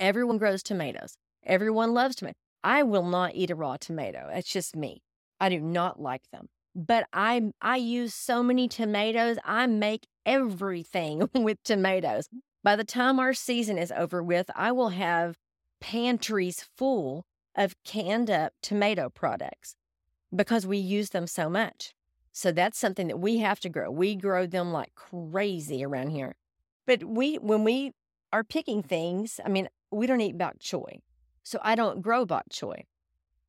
Everyone 0.00 0.38
grows 0.38 0.62
tomatoes. 0.62 1.16
Everyone 1.44 1.94
loves 1.94 2.16
tomatoes. 2.16 2.36
I 2.64 2.82
will 2.82 3.06
not 3.06 3.34
eat 3.34 3.50
a 3.50 3.54
raw 3.54 3.76
tomato. 3.76 4.30
It's 4.32 4.50
just 4.50 4.76
me. 4.76 5.02
I 5.40 5.48
do 5.48 5.60
not 5.60 6.00
like 6.00 6.22
them. 6.32 6.48
But 6.74 7.06
I 7.12 7.52
I 7.60 7.76
use 7.76 8.14
so 8.14 8.42
many 8.42 8.68
tomatoes. 8.68 9.36
I 9.44 9.66
make 9.66 10.06
everything 10.24 11.28
with 11.34 11.62
tomatoes. 11.64 12.28
By 12.62 12.76
the 12.76 12.84
time 12.84 13.18
our 13.18 13.34
season 13.34 13.76
is 13.76 13.92
over 13.96 14.22
with, 14.22 14.50
I 14.54 14.72
will 14.72 14.90
have 14.90 15.36
pantries 15.80 16.64
full 16.76 17.26
of 17.56 17.74
canned 17.84 18.30
up 18.30 18.52
tomato 18.62 19.10
products 19.10 19.74
because 20.34 20.66
we 20.66 20.78
use 20.78 21.10
them 21.10 21.26
so 21.26 21.50
much. 21.50 21.94
So 22.32 22.50
that's 22.50 22.78
something 22.78 23.08
that 23.08 23.18
we 23.18 23.38
have 23.38 23.60
to 23.60 23.68
grow. 23.68 23.90
We 23.90 24.14
grow 24.14 24.46
them 24.46 24.72
like 24.72 24.94
crazy 24.94 25.84
around 25.84 26.10
here. 26.10 26.36
But 26.86 27.04
we, 27.04 27.36
when 27.36 27.64
we 27.64 27.92
are 28.32 28.44
picking 28.44 28.82
things, 28.82 29.40
I 29.44 29.48
mean, 29.48 29.68
we 29.90 30.06
don't 30.06 30.20
eat 30.20 30.38
bok 30.38 30.58
choy. 30.58 31.00
So 31.42 31.58
I 31.62 31.74
don't 31.74 32.02
grow 32.02 32.24
bok 32.24 32.44
choy. 32.50 32.84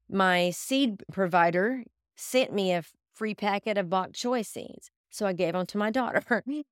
My 0.09 0.51
seed 0.51 1.03
provider 1.11 1.83
sent 2.15 2.53
me 2.53 2.73
a 2.73 2.83
free 3.13 3.35
packet 3.35 3.77
of 3.77 3.89
bok 3.89 4.11
choy 4.11 4.45
seeds. 4.45 4.91
So 5.09 5.25
I 5.25 5.33
gave 5.33 5.53
them 5.53 5.65
to 5.67 5.77
my 5.77 5.91
daughter 5.99 6.23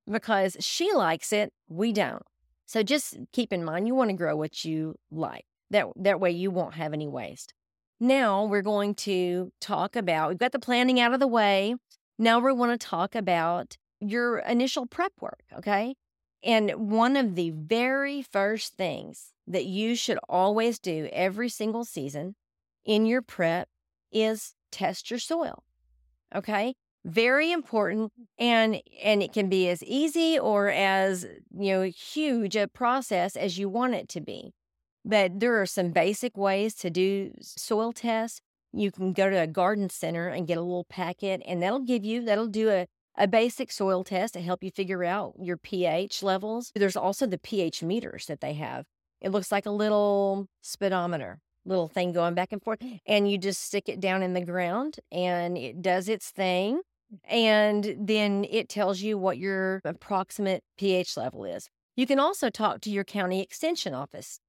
because 0.10 0.58
she 0.60 0.91
likes 0.94 1.32
it. 1.32 1.53
We 1.70 1.94
don't. 1.94 2.24
So 2.65 2.84
just 2.84 3.18
keep 3.34 3.51
in 3.51 3.63
mind, 3.63 3.88
you 3.88 3.96
want 3.96 4.10
to 4.10 4.15
grow 4.15 4.36
what 4.36 4.63
you 4.63 4.96
like. 5.12 5.46
That, 5.70 5.88
that 5.98 6.20
way 6.20 6.32
you 6.32 6.51
won't 6.51 6.74
have 6.75 6.94
any 6.94 7.08
waste. 7.08 7.53
Now 8.00 8.46
we're 8.46 8.62
going 8.62 8.96
to 8.96 9.51
talk 9.62 9.96
about, 9.96 10.30
we've 10.30 10.38
got 10.38 10.51
the 10.51 10.60
planning 10.60 11.00
out 11.00 11.13
of 11.13 11.20
the 11.20 11.27
way. 11.27 11.75
Now 12.18 12.39
we 12.39 12.51
want 12.51 12.80
to 12.80 12.88
talk 12.88 13.15
about 13.15 13.77
your 14.00 14.39
initial 14.39 14.86
prep 14.88 15.13
work, 15.22 15.41
okay? 15.56 15.96
And 16.44 16.90
one 16.92 17.16
of 17.16 17.36
the 17.36 17.52
very 17.52 18.22
first 18.22 18.76
things 18.76 19.34
that 19.48 19.66
you 19.66 19.96
should 19.96 20.18
always 20.28 20.80
do 20.80 21.10
every 21.12 21.50
single 21.50 21.86
season 21.86 22.36
in 22.84 23.06
your 23.06 23.22
prep 23.22 23.68
is 24.12 24.54
test 24.72 25.12
your 25.12 25.20
soil. 25.20 25.64
Okay? 26.34 26.76
Very 27.04 27.52
important 27.52 28.12
and 28.38 28.82
and 29.04 29.24
it 29.24 29.34
can 29.34 29.50
be 29.50 29.68
as 29.70 29.84
easy 29.84 30.38
or 30.38 30.70
as, 30.70 31.24
you 31.24 31.74
know, 31.74 31.82
huge 31.84 32.56
a 32.56 32.68
process 32.68 33.36
as 33.36 33.58
you 33.58 33.70
want 33.70 33.96
it 33.96 34.08
to 34.10 34.22
be. 34.22 34.54
But 35.04 35.40
there 35.40 35.60
are 35.60 35.66
some 35.66 35.92
basic 35.92 36.38
ways 36.38 36.76
to 36.76 36.90
do 36.92 37.34
soil 37.42 37.92
tests 37.92 38.42
you 38.74 38.92
can 38.92 39.14
go 39.14 39.30
to 39.30 39.36
a 39.42 39.48
garden 39.48 39.90
center 39.90 40.30
and 40.30 40.48
get 40.48 40.58
a 40.58 40.62
little 40.62 40.86
packet, 40.86 41.42
and 41.46 41.62
that'll 41.62 41.80
give 41.82 42.06
you, 42.06 42.24
that'll 42.24 42.48
do 42.48 42.70
a, 42.70 42.88
a 43.18 43.27
basic 43.27 43.72
soil 43.72 44.03
test 44.03 44.34
to 44.34 44.41
help 44.41 44.63
you 44.63 44.72
figure 44.72 45.03
out 45.03 45.34
your 45.39 45.58
pH 45.58 46.24
levels. 46.24 46.72
There's 46.75 46.96
also 46.96 47.25
the 47.25 47.38
pH 47.38 47.84
meters 47.84 48.25
that 48.27 48.41
they 48.41 48.53
have. 48.53 48.86
It 49.22 49.32
looks 49.32 49.51
like 49.51 49.65
a 49.65 49.72
little 49.72 50.48
speedometer, 50.62 51.39
little 51.65 51.88
thing 51.88 52.12
going 52.12 52.34
back 52.34 52.51
and 52.51 52.62
forth, 52.62 52.80
and 53.06 53.30
you 53.30 53.38
just 53.38 53.62
stick 53.62 53.88
it 53.88 54.00
down 54.00 54.24
in 54.24 54.34
the 54.34 54.44
ground 54.44 54.98
and 55.12 55.58
it 55.58 55.82
does 55.82 56.10
its 56.10 56.32
thing. 56.32 56.82
And 57.25 57.96
then 58.00 58.46
it 58.50 58.70
tells 58.70 59.01
you 59.01 59.18
what 59.18 59.38
your 59.38 59.82
approximate 59.84 60.63
pH 60.77 61.18
level 61.18 61.44
is. 61.44 61.70
You 61.96 62.08
can 62.08 62.20
also 62.20 62.50
talk 62.50 62.82
to 62.82 62.89
your 62.89 63.03
county 63.03 63.41
extension 63.41 63.94
office. 63.94 64.39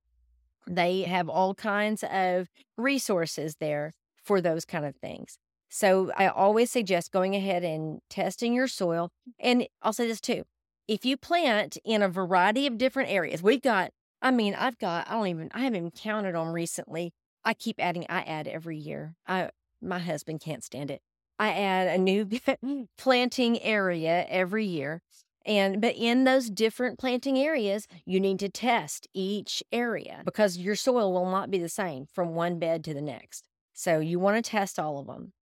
They 0.69 1.03
have 1.03 1.29
all 1.29 1.55
kinds 1.55 2.05
of 2.05 2.49
resources 2.79 3.57
there 3.59 3.95
for 4.23 4.41
those 4.41 4.65
kind 4.65 4.85
of 4.85 4.95
things. 4.97 5.39
So 5.75 6.13
I 6.19 6.29
always 6.29 6.71
suggest 6.71 7.13
going 7.13 7.35
ahead 7.35 7.65
and 7.65 8.01
testing 8.11 8.53
your 8.53 8.69
soil. 8.69 9.09
And 9.41 9.67
I'll 9.81 9.95
say 9.95 10.07
this 10.07 10.21
too 10.21 10.43
if 10.87 11.07
you 11.07 11.17
plant 11.17 11.79
in 11.83 12.03
a 12.03 12.11
variety 12.11 12.67
of 12.67 12.77
different 12.77 13.09
areas, 13.09 13.43
we've 13.43 13.63
got, 13.63 13.91
I 14.21 14.33
mean, 14.33 14.55
I've 14.55 14.77
got, 14.77 15.09
I 15.09 15.15
don't 15.15 15.29
even, 15.29 15.49
I 15.55 15.61
haven't 15.61 15.95
counted 15.95 16.35
them 16.35 16.53
recently. 16.53 17.15
I 17.43 17.55
keep 17.55 17.77
adding, 17.79 18.05
I 18.11 18.21
add 18.21 18.47
every 18.47 18.77
year. 18.77 19.15
I, 19.27 19.49
my 19.81 19.99
husband 19.99 20.43
can't 20.43 20.63
stand 20.63 20.91
it. 20.91 21.01
I 21.39 21.53
add 21.55 21.89
a 21.89 21.97
new 21.97 22.29
planting 22.99 23.63
area 23.63 24.27
every 24.29 24.67
year. 24.67 25.01
And 25.47 25.81
but 25.81 25.97
in 25.97 26.25
those 26.25 26.51
different 26.51 26.99
planting 26.99 27.39
areas, 27.39 27.89
you 28.05 28.21
need 28.21 28.39
to 28.41 28.51
test 28.51 29.09
each 29.15 29.63
area 29.73 30.21
because 30.27 30.59
your 30.59 30.77
soil 30.77 31.15
will 31.15 31.31
not 31.31 31.51
be 31.51 31.59
the 31.59 31.71
same 31.71 32.05
from 32.13 32.35
one 32.35 32.59
bed 32.59 32.85
to 32.85 32.93
the 32.93 33.01
next. 33.01 33.49
So 33.73 34.01
you 34.01 34.19
want 34.19 34.37
to 34.37 34.51
test 34.51 34.79
all 34.79 34.99
of 34.99 35.07
them. 35.07 35.33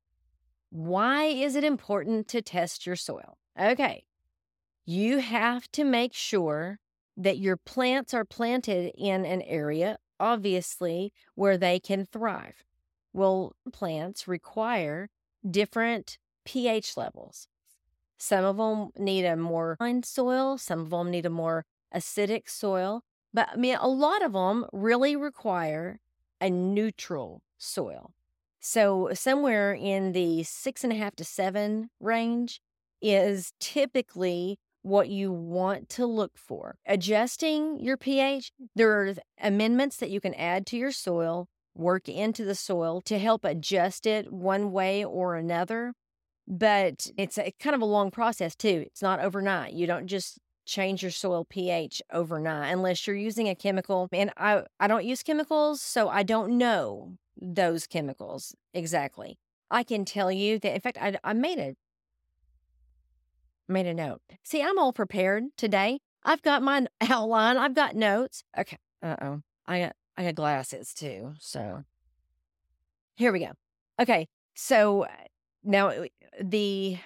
Why 0.70 1.24
is 1.24 1.54
it 1.56 1.64
important 1.64 2.28
to 2.28 2.42
test 2.42 2.86
your 2.86 2.96
soil? 2.96 3.38
Okay. 3.58 4.04
You 4.86 5.18
have 5.18 5.70
to 5.72 5.84
make 5.84 6.14
sure 6.14 6.78
that 7.16 7.38
your 7.38 7.56
plants 7.56 8.14
are 8.14 8.24
planted 8.24 8.92
in 8.96 9.24
an 9.24 9.42
area, 9.42 9.98
obviously, 10.18 11.12
where 11.34 11.58
they 11.58 11.80
can 11.80 12.06
thrive. 12.06 12.64
Well, 13.12 13.54
plants 13.72 14.28
require 14.28 15.10
different 15.48 16.18
pH 16.44 16.96
levels. 16.96 17.48
Some 18.18 18.44
of 18.44 18.56
them 18.58 18.90
need 18.98 19.24
a 19.24 19.36
more 19.36 19.76
fine 19.78 20.02
soil, 20.02 20.58
some 20.58 20.80
of 20.80 20.90
them 20.90 21.10
need 21.10 21.26
a 21.26 21.30
more 21.30 21.66
acidic 21.94 22.48
soil, 22.48 23.02
but 23.32 23.48
I 23.50 23.56
mean, 23.56 23.76
a 23.80 23.88
lot 23.88 24.22
of 24.22 24.32
them 24.32 24.66
really 24.72 25.16
require 25.16 26.00
a 26.40 26.50
neutral 26.50 27.42
soil. 27.58 28.14
So, 28.60 29.10
somewhere 29.14 29.72
in 29.72 30.12
the 30.12 30.42
six 30.42 30.84
and 30.84 30.92
a 30.92 30.96
half 30.96 31.16
to 31.16 31.24
seven 31.24 31.88
range 31.98 32.60
is 33.00 33.52
typically 33.58 34.58
what 34.82 35.08
you 35.08 35.32
want 35.32 35.88
to 35.90 36.06
look 36.06 36.32
for. 36.36 36.76
Adjusting 36.86 37.80
your 37.80 37.96
pH, 37.96 38.52
there 38.74 38.90
are 38.90 39.14
amendments 39.40 39.96
that 39.96 40.10
you 40.10 40.20
can 40.20 40.34
add 40.34 40.66
to 40.68 40.76
your 40.76 40.92
soil, 40.92 41.48
work 41.74 42.08
into 42.08 42.44
the 42.44 42.54
soil 42.54 43.00
to 43.02 43.18
help 43.18 43.44
adjust 43.44 44.06
it 44.06 44.32
one 44.32 44.72
way 44.72 45.04
or 45.04 45.36
another. 45.36 45.94
But 46.46 47.06
it's 47.16 47.38
a, 47.38 47.52
kind 47.60 47.74
of 47.74 47.82
a 47.82 47.86
long 47.86 48.10
process 48.10 48.54
too. 48.54 48.84
It's 48.86 49.02
not 49.02 49.20
overnight. 49.20 49.72
You 49.72 49.86
don't 49.86 50.06
just 50.06 50.38
change 50.66 51.02
your 51.02 51.10
soil 51.10 51.46
pH 51.48 52.02
overnight 52.12 52.72
unless 52.72 53.06
you're 53.06 53.16
using 53.16 53.48
a 53.48 53.54
chemical. 53.54 54.08
And 54.12 54.32
I, 54.36 54.64
I 54.78 54.86
don't 54.86 55.04
use 55.04 55.22
chemicals, 55.22 55.80
so 55.80 56.08
I 56.08 56.22
don't 56.22 56.58
know 56.58 57.16
those 57.40 57.86
chemicals 57.86 58.54
exactly. 58.74 59.38
I 59.70 59.82
can 59.82 60.04
tell 60.04 60.32
you 60.32 60.58
that, 60.58 60.74
in 60.74 60.80
fact, 60.80 60.98
I, 61.00 61.16
I 61.22 61.32
made 61.32 61.58
a 61.58 61.76
made 63.68 63.86
a 63.86 63.94
note. 63.94 64.20
See, 64.42 64.62
I'm 64.62 64.78
all 64.78 64.92
prepared 64.92 65.44
today. 65.56 66.00
I've 66.24 66.42
got 66.42 66.62
my 66.62 66.86
outline. 67.00 67.56
I've 67.56 67.74
got 67.74 67.94
notes. 67.94 68.42
Okay. 68.58 68.78
Uh 69.02 69.16
oh. 69.22 69.40
I 69.66 69.80
got 69.80 69.96
I 70.16 70.24
got 70.24 70.34
glasses 70.34 70.92
too. 70.92 71.34
So 71.38 71.84
here 73.16 73.32
we 73.32 73.40
go. 73.40 73.52
Okay. 74.00 74.28
So 74.54 75.06
now 75.62 75.88
uh, 75.88 76.06
the 76.40 76.98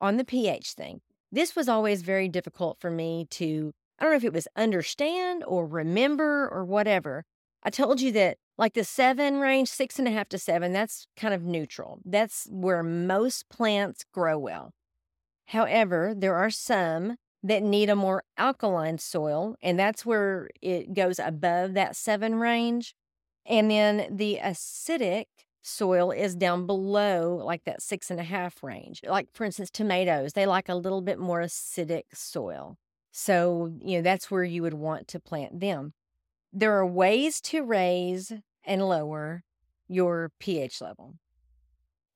on 0.00 0.16
the 0.16 0.24
pH 0.24 0.72
thing. 0.72 1.00
This 1.32 1.54
was 1.54 1.68
always 1.68 2.02
very 2.02 2.28
difficult 2.28 2.78
for 2.80 2.90
me 2.90 3.26
to 3.30 3.72
I 3.98 4.04
don't 4.04 4.12
know 4.12 4.16
if 4.16 4.24
it 4.24 4.32
was 4.32 4.48
understand 4.56 5.44
or 5.46 5.66
remember 5.66 6.48
or 6.48 6.64
whatever. 6.64 7.24
I 7.62 7.70
told 7.70 8.00
you 8.00 8.12
that 8.12 8.38
like 8.60 8.74
the 8.74 8.84
seven 8.84 9.40
range, 9.40 9.70
six 9.70 9.98
and 9.98 10.06
a 10.06 10.10
half 10.10 10.28
to 10.28 10.38
seven, 10.38 10.74
that's 10.74 11.06
kind 11.16 11.32
of 11.32 11.42
neutral. 11.42 11.98
That's 12.04 12.46
where 12.50 12.82
most 12.82 13.48
plants 13.48 14.04
grow 14.12 14.38
well. 14.38 14.74
However, 15.46 16.12
there 16.14 16.34
are 16.34 16.50
some 16.50 17.16
that 17.42 17.62
need 17.62 17.88
a 17.88 17.96
more 17.96 18.22
alkaline 18.36 18.98
soil, 18.98 19.56
and 19.62 19.78
that's 19.78 20.04
where 20.04 20.50
it 20.60 20.92
goes 20.92 21.18
above 21.18 21.72
that 21.72 21.96
seven 21.96 22.34
range. 22.34 22.94
And 23.46 23.70
then 23.70 24.06
the 24.10 24.38
acidic 24.42 25.24
soil 25.62 26.10
is 26.10 26.36
down 26.36 26.66
below 26.66 27.40
like 27.42 27.64
that 27.64 27.80
six 27.80 28.10
and 28.10 28.20
a 28.20 28.24
half 28.24 28.62
range. 28.62 29.00
Like, 29.08 29.28
for 29.32 29.44
instance, 29.44 29.70
tomatoes, 29.70 30.34
they 30.34 30.44
like 30.44 30.68
a 30.68 30.74
little 30.74 31.00
bit 31.00 31.18
more 31.18 31.40
acidic 31.40 32.02
soil. 32.12 32.76
So, 33.10 33.72
you 33.82 33.96
know, 33.96 34.02
that's 34.02 34.30
where 34.30 34.44
you 34.44 34.60
would 34.60 34.74
want 34.74 35.08
to 35.08 35.18
plant 35.18 35.60
them. 35.60 35.94
There 36.52 36.76
are 36.76 36.86
ways 36.86 37.40
to 37.42 37.62
raise 37.62 38.34
and 38.64 38.88
lower 38.88 39.42
your 39.88 40.30
pH 40.38 40.80
level. 40.80 41.14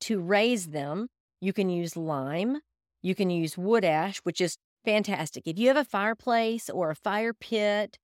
To 0.00 0.20
raise 0.20 0.68
them, 0.68 1.09
you 1.40 1.52
can 1.52 1.68
use 1.68 1.96
lime, 1.96 2.59
you 3.02 3.14
can 3.14 3.30
use 3.30 3.59
wood 3.59 3.85
ash, 3.85 4.18
which 4.18 4.40
is 4.40 4.57
fantastic. 4.85 5.46
If 5.46 5.59
you 5.59 5.68
have 5.68 5.76
a 5.76 5.85
fireplace 5.85 6.70
or 6.70 6.90
a 6.90 6.94
fire 6.94 7.33
pit, 7.33 7.98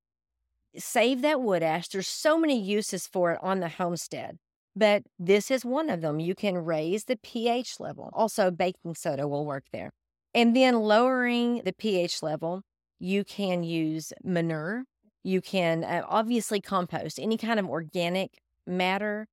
save 0.77 1.23
that 1.23 1.41
wood 1.41 1.63
ash. 1.63 1.89
There's 1.89 2.09
so 2.09 2.39
many 2.39 2.61
uses 2.61 3.07
for 3.07 3.33
it 3.33 3.39
on 3.43 3.61
the 3.61 3.69
homestead, 3.69 4.39
but 4.75 5.03
this 5.19 5.51
is 5.51 5.65
one 5.65 5.91
of 5.91 6.01
them. 6.01 6.21
You 6.21 6.35
can 6.35 6.59
raise 6.59 7.05
the 7.05 7.17
pH 7.17 7.81
level. 7.81 8.11
Also, 8.13 8.51
baking 8.51 8.95
soda 8.95 9.27
will 9.29 9.47
work 9.47 9.65
there. 9.73 9.91
And 10.35 10.55
then 10.55 10.81
lowering 10.81 11.63
the 11.65 11.73
pH 11.73 12.23
level, 12.23 12.63
you 12.99 13.25
can 13.25 13.65
use 13.65 14.13
manure 14.23 14.85
you 15.23 15.41
can 15.41 15.85
uh, 15.85 16.03
obviously 16.09 16.61
compost 16.61 17.19
any 17.19 17.37
kind 17.37 17.61
of 17.61 17.69
organic 17.69 18.41
matter. 18.67 19.29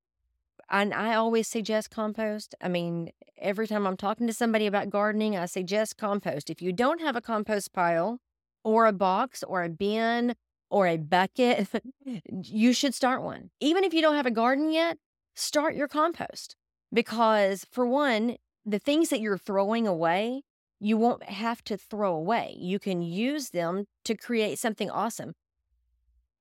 And 0.69 0.93
I 0.93 1.15
always 1.15 1.47
suggest 1.47 1.91
compost. 1.91 2.53
I 2.61 2.67
mean, 2.67 3.11
every 3.37 3.67
time 3.67 3.87
I'm 3.87 3.97
talking 3.97 4.27
to 4.27 4.33
somebody 4.33 4.67
about 4.67 4.89
gardening, 4.89 5.37
I 5.37 5.45
suggest 5.45 5.97
compost. 5.97 6.49
If 6.49 6.61
you 6.61 6.73
don't 6.73 7.01
have 7.01 7.15
a 7.15 7.21
compost 7.21 7.71
pile 7.73 8.19
or 8.63 8.85
a 8.85 8.93
box 8.93 9.43
or 9.43 9.63
a 9.63 9.69
bin 9.69 10.35
or 10.69 10.87
a 10.87 10.97
bucket, 10.97 11.67
you 12.43 12.73
should 12.73 12.93
start 12.93 13.23
one. 13.23 13.49
Even 13.61 13.83
if 13.83 13.93
you 13.93 14.01
don't 14.01 14.15
have 14.15 14.25
a 14.25 14.31
garden 14.31 14.71
yet, 14.71 14.97
start 15.35 15.75
your 15.75 15.87
compost. 15.87 16.55
Because, 16.93 17.65
for 17.71 17.85
one, 17.85 18.37
the 18.65 18.79
things 18.79 19.09
that 19.09 19.21
you're 19.21 19.37
throwing 19.37 19.87
away, 19.87 20.43
you 20.79 20.97
won't 20.97 21.23
have 21.23 21.63
to 21.65 21.77
throw 21.77 22.13
away. 22.13 22.55
You 22.57 22.79
can 22.79 23.01
use 23.01 23.49
them 23.49 23.85
to 24.05 24.15
create 24.15 24.59
something 24.59 24.89
awesome. 24.89 25.33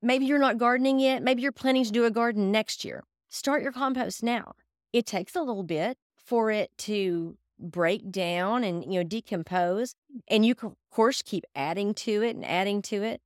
Maybe 0.06 0.26
you're 0.26 0.38
not 0.38 0.56
gardening 0.56 1.00
yet. 1.00 1.20
Maybe 1.20 1.42
you're 1.42 1.50
planning 1.50 1.82
to 1.82 1.90
do 1.90 2.04
a 2.04 2.12
garden 2.12 2.52
next 2.52 2.84
year. 2.84 3.02
Start 3.28 3.64
your 3.64 3.72
compost 3.72 4.22
now. 4.22 4.54
It 4.92 5.04
takes 5.04 5.34
a 5.34 5.40
little 5.40 5.64
bit 5.64 5.98
for 6.16 6.52
it 6.52 6.70
to 6.78 7.36
break 7.58 8.12
down 8.12 8.62
and 8.62 8.84
you 8.84 9.00
know 9.00 9.02
decompose 9.02 9.94
and 10.28 10.46
you 10.46 10.54
of 10.62 10.74
course 10.92 11.22
keep 11.22 11.42
adding 11.56 11.92
to 11.94 12.22
it 12.22 12.36
and 12.36 12.44
adding 12.44 12.82
to 12.82 13.02
it 13.02 13.20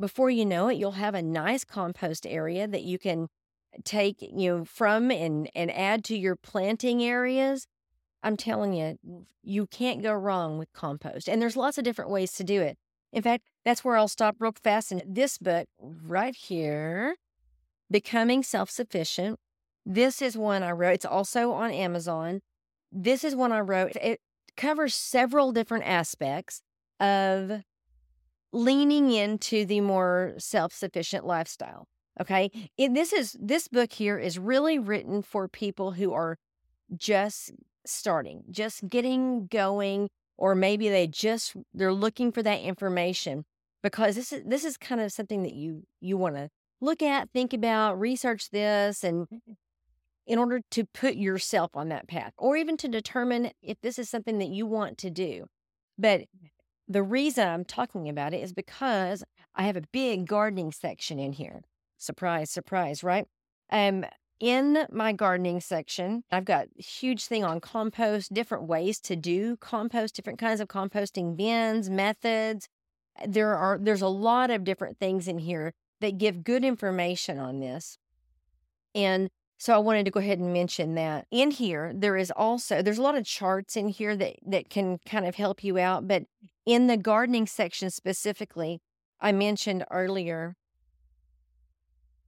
before 0.00 0.30
you 0.30 0.44
know 0.44 0.68
it 0.68 0.74
you'll 0.76 0.92
have 0.92 1.14
a 1.14 1.22
nice 1.22 1.64
compost 1.64 2.26
area 2.26 2.66
that 2.66 2.82
you 2.82 2.98
can 2.98 3.28
take 3.84 4.22
you 4.22 4.48
know 4.48 4.64
from 4.64 5.10
and 5.10 5.50
and 5.54 5.70
add 5.70 6.02
to 6.02 6.16
your 6.16 6.34
planting 6.34 7.04
areas 7.04 7.66
i'm 8.22 8.38
telling 8.38 8.72
you 8.72 8.98
you 9.42 9.66
can't 9.66 10.02
go 10.02 10.14
wrong 10.14 10.56
with 10.56 10.72
compost 10.72 11.28
and 11.28 11.42
there's 11.42 11.56
lots 11.56 11.76
of 11.76 11.84
different 11.84 12.10
ways 12.10 12.32
to 12.32 12.42
do 12.42 12.62
it 12.62 12.78
in 13.14 13.22
fact, 13.22 13.44
that's 13.64 13.84
where 13.84 13.96
I'll 13.96 14.08
stop 14.08 14.36
real 14.40 14.52
fast. 14.62 14.92
In 14.92 15.00
this 15.06 15.38
book 15.38 15.66
right 15.78 16.34
here, 16.34 17.14
Becoming 17.90 18.42
Self 18.42 18.68
Sufficient, 18.70 19.38
this 19.86 20.20
is 20.20 20.36
one 20.36 20.62
I 20.62 20.72
wrote. 20.72 20.94
It's 20.94 21.04
also 21.04 21.52
on 21.52 21.70
Amazon. 21.70 22.40
This 22.90 23.22
is 23.22 23.36
one 23.36 23.52
I 23.52 23.60
wrote. 23.60 23.96
It 23.96 24.20
covers 24.56 24.94
several 24.94 25.52
different 25.52 25.84
aspects 25.84 26.60
of 26.98 27.62
leaning 28.52 29.10
into 29.10 29.64
the 29.64 29.80
more 29.80 30.34
self-sufficient 30.38 31.24
lifestyle. 31.24 31.86
Okay. 32.20 32.50
It, 32.76 32.94
this 32.94 33.12
is 33.12 33.36
this 33.40 33.68
book 33.68 33.92
here 33.92 34.18
is 34.18 34.38
really 34.38 34.78
written 34.78 35.22
for 35.22 35.48
people 35.48 35.92
who 35.92 36.12
are 36.12 36.36
just 36.96 37.52
starting, 37.84 38.44
just 38.50 38.88
getting 38.88 39.46
going, 39.46 40.08
or 40.36 40.54
maybe 40.54 40.88
they 40.88 41.06
just 41.06 41.54
they're 41.72 41.92
looking 41.92 42.32
for 42.32 42.42
that 42.42 42.60
information 42.60 43.44
because 43.82 44.16
this 44.16 44.32
is 44.32 44.42
this 44.46 44.64
is 44.64 44.76
kind 44.76 45.00
of 45.00 45.12
something 45.12 45.42
that 45.42 45.54
you 45.54 45.84
you 46.00 46.16
want 46.16 46.36
to 46.36 46.48
look 46.80 47.02
at, 47.02 47.30
think 47.30 47.52
about, 47.52 47.98
research 47.98 48.50
this 48.50 49.02
and 49.02 49.26
mm-hmm. 49.28 49.52
in 50.26 50.38
order 50.38 50.60
to 50.70 50.84
put 50.84 51.14
yourself 51.14 51.70
on 51.74 51.88
that 51.88 52.08
path 52.08 52.32
or 52.38 52.56
even 52.56 52.76
to 52.76 52.88
determine 52.88 53.50
if 53.62 53.80
this 53.80 53.98
is 53.98 54.08
something 54.08 54.38
that 54.38 54.48
you 54.48 54.66
want 54.66 54.98
to 54.98 55.10
do. 55.10 55.46
But 55.98 56.22
the 56.88 57.02
reason 57.02 57.48
I'm 57.48 57.64
talking 57.64 58.08
about 58.08 58.34
it 58.34 58.42
is 58.42 58.52
because 58.52 59.24
I 59.54 59.62
have 59.64 59.76
a 59.76 59.82
big 59.92 60.26
gardening 60.26 60.72
section 60.72 61.18
in 61.18 61.32
here. 61.32 61.62
Surprise, 61.96 62.50
surprise, 62.50 63.02
right? 63.02 63.26
Um 63.70 64.04
in 64.40 64.86
my 64.90 65.12
gardening 65.12 65.60
section, 65.60 66.24
I've 66.30 66.44
got 66.44 66.66
huge 66.76 67.26
thing 67.26 67.44
on 67.44 67.60
compost, 67.60 68.32
different 68.34 68.64
ways 68.64 69.00
to 69.00 69.16
do 69.16 69.56
compost, 69.56 70.16
different 70.16 70.38
kinds 70.38 70.60
of 70.60 70.68
composting 70.68 71.36
bins, 71.36 71.88
methods. 71.88 72.68
Eh, 73.18 73.26
there 73.28 73.56
are 73.56 73.78
there's 73.80 74.02
a 74.02 74.08
lot 74.08 74.50
of 74.50 74.64
different 74.64 74.98
things 74.98 75.28
in 75.28 75.38
here 75.38 75.72
that 76.00 76.18
give 76.18 76.44
good 76.44 76.64
information 76.64 77.38
on 77.38 77.60
this. 77.60 77.98
And 78.94 79.30
so 79.56 79.74
I 79.74 79.78
wanted 79.78 80.04
to 80.04 80.10
go 80.10 80.20
ahead 80.20 80.40
and 80.40 80.52
mention 80.52 80.94
that. 80.96 81.26
In 81.30 81.50
here, 81.50 81.92
there 81.94 82.16
is 82.16 82.30
also 82.30 82.82
there's 82.82 82.98
a 82.98 83.02
lot 83.02 83.16
of 83.16 83.24
charts 83.24 83.76
in 83.76 83.88
here 83.88 84.16
that 84.16 84.36
that 84.46 84.68
can 84.68 84.98
kind 85.06 85.26
of 85.26 85.36
help 85.36 85.62
you 85.62 85.78
out, 85.78 86.08
but 86.08 86.24
in 86.66 86.86
the 86.86 86.96
gardening 86.96 87.46
section 87.46 87.90
specifically, 87.90 88.80
I 89.20 89.32
mentioned 89.32 89.84
earlier 89.90 90.56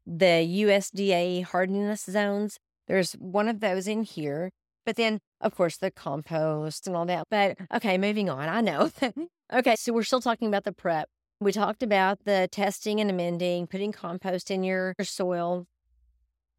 the 0.06 0.64
USDA 0.64 1.44
hardiness 1.44 2.04
zones. 2.04 2.58
There's 2.86 3.12
one 3.14 3.48
of 3.48 3.60
those 3.60 3.88
in 3.88 4.04
here. 4.04 4.50
But 4.84 4.96
then, 4.96 5.18
of 5.40 5.54
course, 5.54 5.76
the 5.76 5.90
compost 5.90 6.86
and 6.86 6.96
all 6.96 7.06
that. 7.06 7.26
But 7.28 7.58
okay, 7.74 7.98
moving 7.98 8.30
on. 8.30 8.48
I 8.48 8.60
know. 8.60 8.90
okay, 9.52 9.74
so 9.76 9.92
we're 9.92 10.04
still 10.04 10.20
talking 10.20 10.48
about 10.48 10.64
the 10.64 10.72
prep. 10.72 11.08
We 11.40 11.52
talked 11.52 11.82
about 11.82 12.24
the 12.24 12.48
testing 12.50 13.00
and 13.00 13.10
amending, 13.10 13.66
putting 13.66 13.92
compost 13.92 14.50
in 14.50 14.62
your 14.62 14.94
soil. 15.02 15.66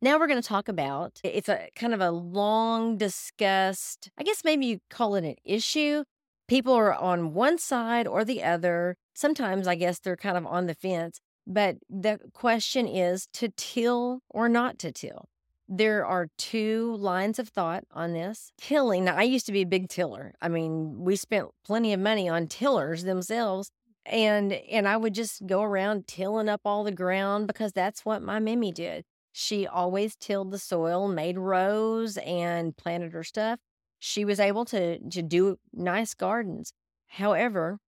Now 0.02 0.20
we're 0.20 0.28
going 0.28 0.42
to 0.42 0.48
talk 0.48 0.68
about 0.68 1.20
it's 1.24 1.50
a 1.50 1.70
kind 1.76 1.94
of 1.94 2.02
a 2.02 2.12
long 2.12 2.98
discussed, 2.98 4.12
I 4.18 4.24
guess 4.24 4.44
maybe 4.44 4.68
you 4.68 4.80
call 4.92 5.16
it 5.16 5.24
an 5.24 5.36
issue. 5.44 6.04
People 6.48 6.74
are 6.74 6.94
on 6.94 7.34
one 7.34 7.58
side 7.58 8.06
or 8.06 8.24
the 8.24 8.44
other. 8.44 8.96
Sometimes 9.16 9.68
I 9.68 9.74
guess 9.74 9.98
they're 10.00 10.16
kind 10.16 10.38
of 10.38 10.46
on 10.46 10.68
the 10.68 10.76
fence, 10.76 11.20
but 11.48 11.78
the 11.90 12.20
question 12.34 12.88
is 12.88 13.28
to 13.34 13.50
till 13.56 14.20
or 14.30 14.50
not 14.50 14.78
to 14.80 14.92
till. 14.92 15.30
There 15.70 16.06
are 16.06 16.28
two 16.38 16.96
lines 16.98 17.40
of 17.40 17.50
thought 17.50 17.84
on 17.92 18.14
this. 18.14 18.52
Tilling, 18.58 19.06
now 19.06 19.16
I 19.16 19.24
used 19.24 19.46
to 19.48 19.52
be 19.52 19.62
a 19.62 19.66
big 19.66 19.90
tiller. 19.90 20.34
I 20.42 20.48
mean, 20.48 21.00
we 21.00 21.16
spent 21.16 21.48
plenty 21.66 21.92
of 21.94 22.00
money 22.00 22.30
on 22.30 22.48
tillers 22.48 23.04
themselves 23.04 23.72
and 24.08 24.54
and 24.54 24.88
I 24.88 24.98
would 24.98 25.14
just 25.14 25.46
go 25.46 25.62
around 25.62 26.08
tilling 26.08 26.50
up 26.50 26.62
all 26.66 26.84
the 26.84 26.92
ground 26.92 27.48
because 27.48 27.74
that's 27.74 28.06
what 28.06 28.22
my 28.22 28.40
Mimi 28.40 28.72
did. 28.72 29.04
She 29.34 29.68
always 29.68 30.16
tilled 30.16 30.52
the 30.52 30.58
soil, 30.58 31.08
made 31.08 31.38
rows, 31.38 32.18
and 32.18 32.76
planted 32.76 33.14
her 33.14 33.24
stuff. 33.24 33.60
She 34.00 34.26
was 34.26 34.40
able 34.40 34.66
to 34.66 35.00
to 35.10 35.22
do 35.22 35.58
nice 35.74 36.14
gardens. 36.14 36.74
However, 37.08 37.80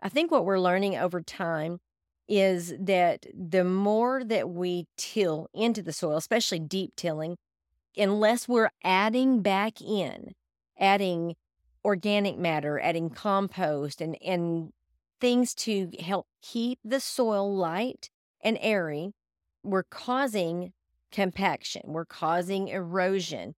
I 0.00 0.08
think 0.08 0.30
what 0.30 0.44
we're 0.44 0.60
learning 0.60 0.96
over 0.96 1.20
time 1.20 1.78
is 2.28 2.74
that 2.78 3.26
the 3.34 3.64
more 3.64 4.24
that 4.24 4.50
we 4.50 4.86
till 4.96 5.48
into 5.54 5.82
the 5.82 5.92
soil, 5.92 6.16
especially 6.16 6.58
deep 6.58 6.92
tilling, 6.96 7.36
unless 7.96 8.48
we're 8.48 8.70
adding 8.82 9.42
back 9.42 9.80
in, 9.80 10.32
adding 10.78 11.34
organic 11.84 12.36
matter, 12.36 12.80
adding 12.80 13.10
compost 13.10 14.00
and 14.00 14.16
and 14.22 14.72
things 15.20 15.54
to 15.54 15.90
help 16.00 16.26
keep 16.42 16.78
the 16.84 17.00
soil 17.00 17.54
light 17.54 18.10
and 18.42 18.58
airy, 18.60 19.12
we're 19.62 19.84
causing 19.84 20.72
compaction, 21.10 21.82
we're 21.86 22.04
causing 22.04 22.68
erosion. 22.68 23.54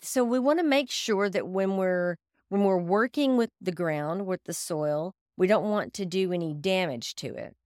So 0.00 0.24
we 0.24 0.38
want 0.38 0.58
to 0.58 0.64
make 0.64 0.90
sure 0.90 1.28
that 1.28 1.48
when 1.48 1.76
we're 1.76 2.16
when 2.48 2.62
we're 2.62 2.78
working 2.78 3.36
with 3.36 3.50
the 3.60 3.72
ground, 3.72 4.26
with 4.26 4.44
the 4.44 4.54
soil, 4.54 5.14
we 5.36 5.46
don't 5.46 5.68
want 5.68 5.92
to 5.94 6.06
do 6.06 6.32
any 6.32 6.54
damage 6.54 7.14
to 7.16 7.34
it. 7.34 7.56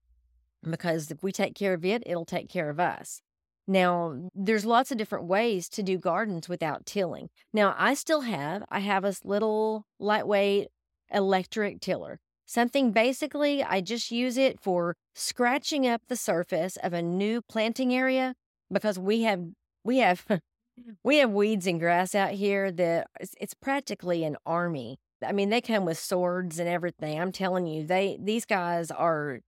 Because 0.67 1.11
if 1.11 1.23
we 1.23 1.31
take 1.31 1.55
care 1.55 1.73
of 1.73 1.83
it, 1.85 2.03
it'll 2.05 2.25
take 2.25 2.49
care 2.49 2.69
of 2.69 2.79
us. 2.79 3.21
Now, 3.67 4.29
there's 4.35 4.65
lots 4.65 4.91
of 4.91 4.97
different 4.97 5.25
ways 5.25 5.69
to 5.69 5.83
do 5.83 5.97
gardens 5.97 6.49
without 6.49 6.85
tilling. 6.85 7.29
Now, 7.53 7.75
I 7.77 7.93
still 7.93 8.21
have, 8.21 8.63
I 8.69 8.79
have 8.79 9.05
a 9.05 9.13
little 9.23 9.85
lightweight 9.99 10.67
electric 11.11 11.79
tiller. 11.79 12.19
Something 12.45 12.91
basically, 12.91 13.63
I 13.63 13.81
just 13.81 14.11
use 14.11 14.37
it 14.37 14.59
for 14.59 14.95
scratching 15.15 15.87
up 15.87 16.01
the 16.07 16.15
surface 16.15 16.77
of 16.83 16.91
a 16.93 17.01
new 17.01 17.41
planting 17.41 17.93
area 17.93 18.33
because 18.71 18.99
we 18.99 19.21
have 19.23 19.41
we 19.83 19.99
have 19.99 20.25
we 21.03 21.17
have 21.17 21.31
weeds 21.31 21.67
and 21.67 21.79
grass 21.79 22.13
out 22.13 22.31
here 22.31 22.71
that 22.71 23.07
it's, 23.39 23.53
practically 23.53 24.23
an 24.23 24.35
army. 24.45 24.97
I 25.25 25.31
mean, 25.31 25.49
they 25.49 25.61
come 25.61 25.85
with 25.85 25.99
swords 25.99 26.59
and 26.59 26.67
everything. 26.67 27.19
I'm 27.19 27.31
telling 27.31 27.67
you, 27.67 27.85
they 27.85 28.17
these 28.21 28.45
guys 28.45 28.91
are 28.91 29.39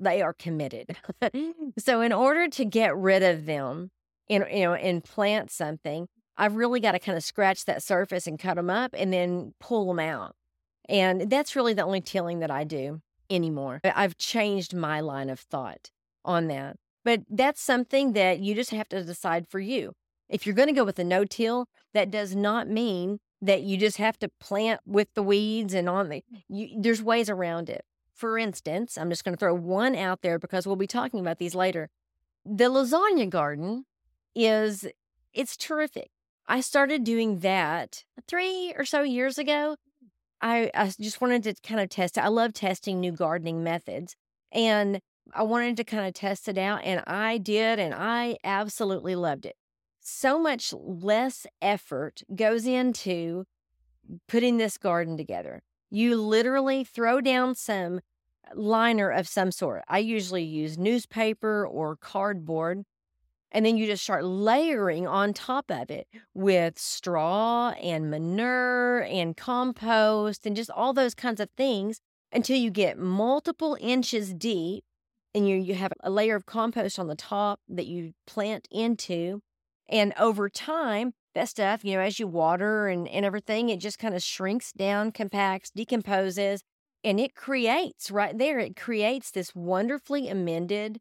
they 0.00 0.22
are 0.22 0.32
committed. 0.32 0.96
so 1.78 2.00
in 2.00 2.12
order 2.12 2.48
to 2.48 2.64
get 2.64 2.96
rid 2.96 3.22
of 3.22 3.46
them 3.46 3.90
and 4.28 4.44
you 4.50 4.64
know 4.64 4.74
and 4.74 5.04
plant 5.04 5.50
something, 5.50 6.08
I've 6.36 6.56
really 6.56 6.80
got 6.80 6.92
to 6.92 6.98
kind 6.98 7.18
of 7.18 7.24
scratch 7.24 7.66
that 7.66 7.82
surface 7.82 8.26
and 8.26 8.38
cut 8.38 8.54
them 8.54 8.70
up 8.70 8.94
and 8.96 9.12
then 9.12 9.52
pull 9.60 9.86
them 9.86 9.98
out. 9.98 10.34
And 10.88 11.30
that's 11.30 11.54
really 11.54 11.74
the 11.74 11.84
only 11.84 12.00
tilling 12.00 12.40
that 12.40 12.50
I 12.50 12.64
do 12.64 13.00
anymore. 13.28 13.80
I've 13.84 14.16
changed 14.16 14.74
my 14.74 15.00
line 15.00 15.30
of 15.30 15.38
thought 15.38 15.90
on 16.24 16.48
that. 16.48 16.76
But 17.04 17.22
that's 17.30 17.62
something 17.62 18.12
that 18.14 18.40
you 18.40 18.54
just 18.54 18.70
have 18.70 18.88
to 18.88 19.04
decide 19.04 19.46
for 19.48 19.60
you. 19.60 19.92
If 20.28 20.46
you're 20.46 20.54
going 20.54 20.68
to 20.68 20.74
go 20.74 20.84
with 20.84 20.98
a 20.98 21.04
no 21.04 21.24
till, 21.24 21.66
that 21.94 22.10
does 22.10 22.34
not 22.34 22.68
mean 22.68 23.18
that 23.42 23.62
you 23.62 23.76
just 23.76 23.96
have 23.96 24.18
to 24.18 24.30
plant 24.40 24.80
with 24.86 25.08
the 25.14 25.22
weeds 25.22 25.74
and 25.74 25.88
on 25.88 26.08
the 26.08 26.22
you, 26.48 26.68
there's 26.78 27.02
ways 27.02 27.30
around 27.30 27.70
it. 27.70 27.84
For 28.20 28.38
instance, 28.38 28.98
I'm 28.98 29.10
just 29.10 29.24
going 29.24 29.34
to 29.34 29.38
throw 29.38 29.54
one 29.54 29.96
out 29.96 30.20
there 30.22 30.38
because 30.38 30.66
we'll 30.66 30.76
be 30.76 30.86
talking 30.86 31.20
about 31.20 31.38
these 31.38 31.54
later. 31.54 31.88
The 32.44 32.64
lasagna 32.64 33.28
garden 33.28 33.84
is 34.34 34.86
it's 35.32 35.56
terrific. 35.56 36.10
I 36.46 36.60
started 36.60 37.04
doing 37.04 37.38
that 37.40 38.04
3 38.28 38.74
or 38.76 38.84
so 38.84 39.02
years 39.02 39.38
ago 39.38 39.76
I, 40.40 40.70
I 40.74 40.90
just 41.00 41.20
wanted 41.20 41.42
to 41.44 41.54
kind 41.62 41.80
of 41.80 41.88
test 41.88 42.16
it. 42.16 42.24
I 42.24 42.28
love 42.28 42.52
testing 42.52 43.00
new 43.00 43.12
gardening 43.12 43.62
methods. 43.62 44.16
And 44.52 45.00
I 45.34 45.42
wanted 45.42 45.76
to 45.76 45.84
kind 45.84 46.06
of 46.06 46.14
test 46.14 46.48
it 46.48 46.58
out. 46.58 46.80
And 46.84 47.02
I 47.06 47.38
did. 47.38 47.78
And 47.78 47.94
I 47.94 48.38
absolutely 48.42 49.14
loved 49.14 49.46
it. 49.46 49.56
So 50.00 50.38
much 50.38 50.72
less 50.72 51.46
effort 51.60 52.22
goes 52.34 52.66
into 52.66 53.44
putting 54.26 54.56
this 54.56 54.78
garden 54.78 55.16
together. 55.16 55.62
You 55.90 56.16
literally 56.16 56.84
throw 56.84 57.20
down 57.20 57.54
some 57.54 58.00
liner 58.54 59.10
of 59.10 59.28
some 59.28 59.52
sort. 59.52 59.82
I 59.88 59.98
usually 59.98 60.42
use 60.42 60.78
newspaper 60.78 61.66
or 61.66 61.96
cardboard 61.96 62.84
and 63.52 63.66
then 63.66 63.76
you 63.76 63.86
just 63.86 64.02
start 64.02 64.24
layering 64.24 65.06
on 65.06 65.32
top 65.32 65.70
of 65.70 65.90
it 65.90 66.06
with 66.34 66.78
straw 66.78 67.70
and 67.70 68.10
manure 68.10 69.02
and 69.02 69.36
compost 69.36 70.46
and 70.46 70.54
just 70.54 70.70
all 70.70 70.92
those 70.92 71.14
kinds 71.14 71.40
of 71.40 71.48
things 71.56 72.00
until 72.32 72.56
you 72.56 72.70
get 72.70 72.96
multiple 72.96 73.76
inches 73.80 74.32
deep 74.32 74.84
and 75.34 75.48
you, 75.48 75.56
you 75.56 75.74
have 75.74 75.92
a 76.00 76.10
layer 76.10 76.36
of 76.36 76.46
compost 76.46 76.98
on 76.98 77.08
the 77.08 77.16
top 77.16 77.60
that 77.68 77.86
you 77.86 78.12
plant 78.26 78.68
into. 78.70 79.40
And 79.88 80.12
over 80.18 80.48
time, 80.48 81.12
that 81.34 81.48
stuff, 81.48 81.84
you 81.84 81.94
know, 81.94 82.02
as 82.02 82.20
you 82.20 82.28
water 82.28 82.86
and, 82.88 83.08
and 83.08 83.24
everything, 83.24 83.68
it 83.68 83.78
just 83.78 83.98
kind 83.98 84.14
of 84.14 84.22
shrinks 84.22 84.72
down, 84.72 85.10
compacts, 85.10 85.70
decomposes, 85.70 86.62
and 87.02 87.18
it 87.18 87.34
creates 87.34 88.10
right 88.10 88.36
there, 88.36 88.58
it 88.58 88.76
creates 88.76 89.30
this 89.30 89.54
wonderfully 89.54 90.28
amended 90.28 91.00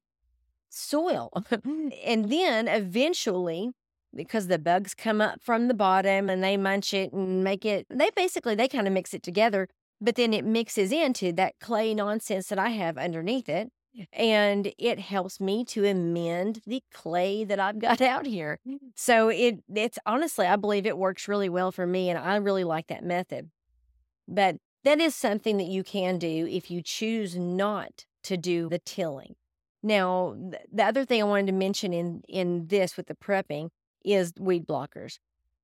soil. 0.69 1.31
and 2.05 2.31
then 2.31 2.67
eventually, 2.67 3.71
because 4.15 4.47
the 4.47 4.59
bugs 4.59 4.93
come 4.93 5.21
up 5.21 5.41
from 5.41 5.67
the 5.67 5.73
bottom 5.73 6.29
and 6.29 6.43
they 6.43 6.57
munch 6.57 6.93
it 6.93 7.11
and 7.11 7.43
make 7.43 7.65
it, 7.65 7.85
they 7.89 8.09
basically, 8.15 8.55
they 8.55 8.67
kind 8.67 8.87
of 8.87 8.93
mix 8.93 9.13
it 9.13 9.23
together, 9.23 9.67
but 9.99 10.15
then 10.15 10.33
it 10.33 10.45
mixes 10.45 10.91
into 10.91 11.31
that 11.33 11.59
clay 11.59 11.93
nonsense 11.93 12.47
that 12.47 12.59
I 12.59 12.69
have 12.69 12.97
underneath 12.97 13.49
it. 13.49 13.71
And 14.13 14.71
it 14.77 14.99
helps 14.99 15.41
me 15.41 15.65
to 15.65 15.85
amend 15.85 16.61
the 16.65 16.81
clay 16.93 17.43
that 17.43 17.59
I've 17.59 17.79
got 17.79 18.01
out 18.01 18.25
here. 18.25 18.59
Mm. 18.65 18.77
So 18.95 19.29
it 19.29 19.63
it's 19.73 19.99
honestly, 20.05 20.45
I 20.45 20.55
believe 20.55 20.85
it 20.85 20.97
works 20.97 21.27
really 21.27 21.49
well 21.49 21.71
for 21.71 21.85
me. 21.85 22.09
And 22.09 22.17
I 22.17 22.35
really 22.37 22.63
like 22.63 22.87
that 22.87 23.03
method. 23.03 23.49
But 24.27 24.57
that 24.83 24.99
is 24.99 25.15
something 25.15 25.57
that 25.57 25.67
you 25.67 25.83
can 25.83 26.17
do 26.17 26.47
if 26.49 26.71
you 26.71 26.81
choose 26.81 27.35
not 27.35 28.05
to 28.23 28.37
do 28.37 28.69
the 28.69 28.79
tilling. 28.79 29.35
Now, 29.81 30.35
the 30.71 30.83
other 30.83 31.05
thing 31.05 31.21
I 31.21 31.25
wanted 31.25 31.47
to 31.47 31.53
mention 31.53 31.93
in 31.93 32.21
in 32.27 32.67
this 32.67 32.97
with 32.97 33.07
the 33.07 33.15
prepping 33.15 33.69
is 34.03 34.33
weed 34.37 34.67
blockers. 34.67 35.19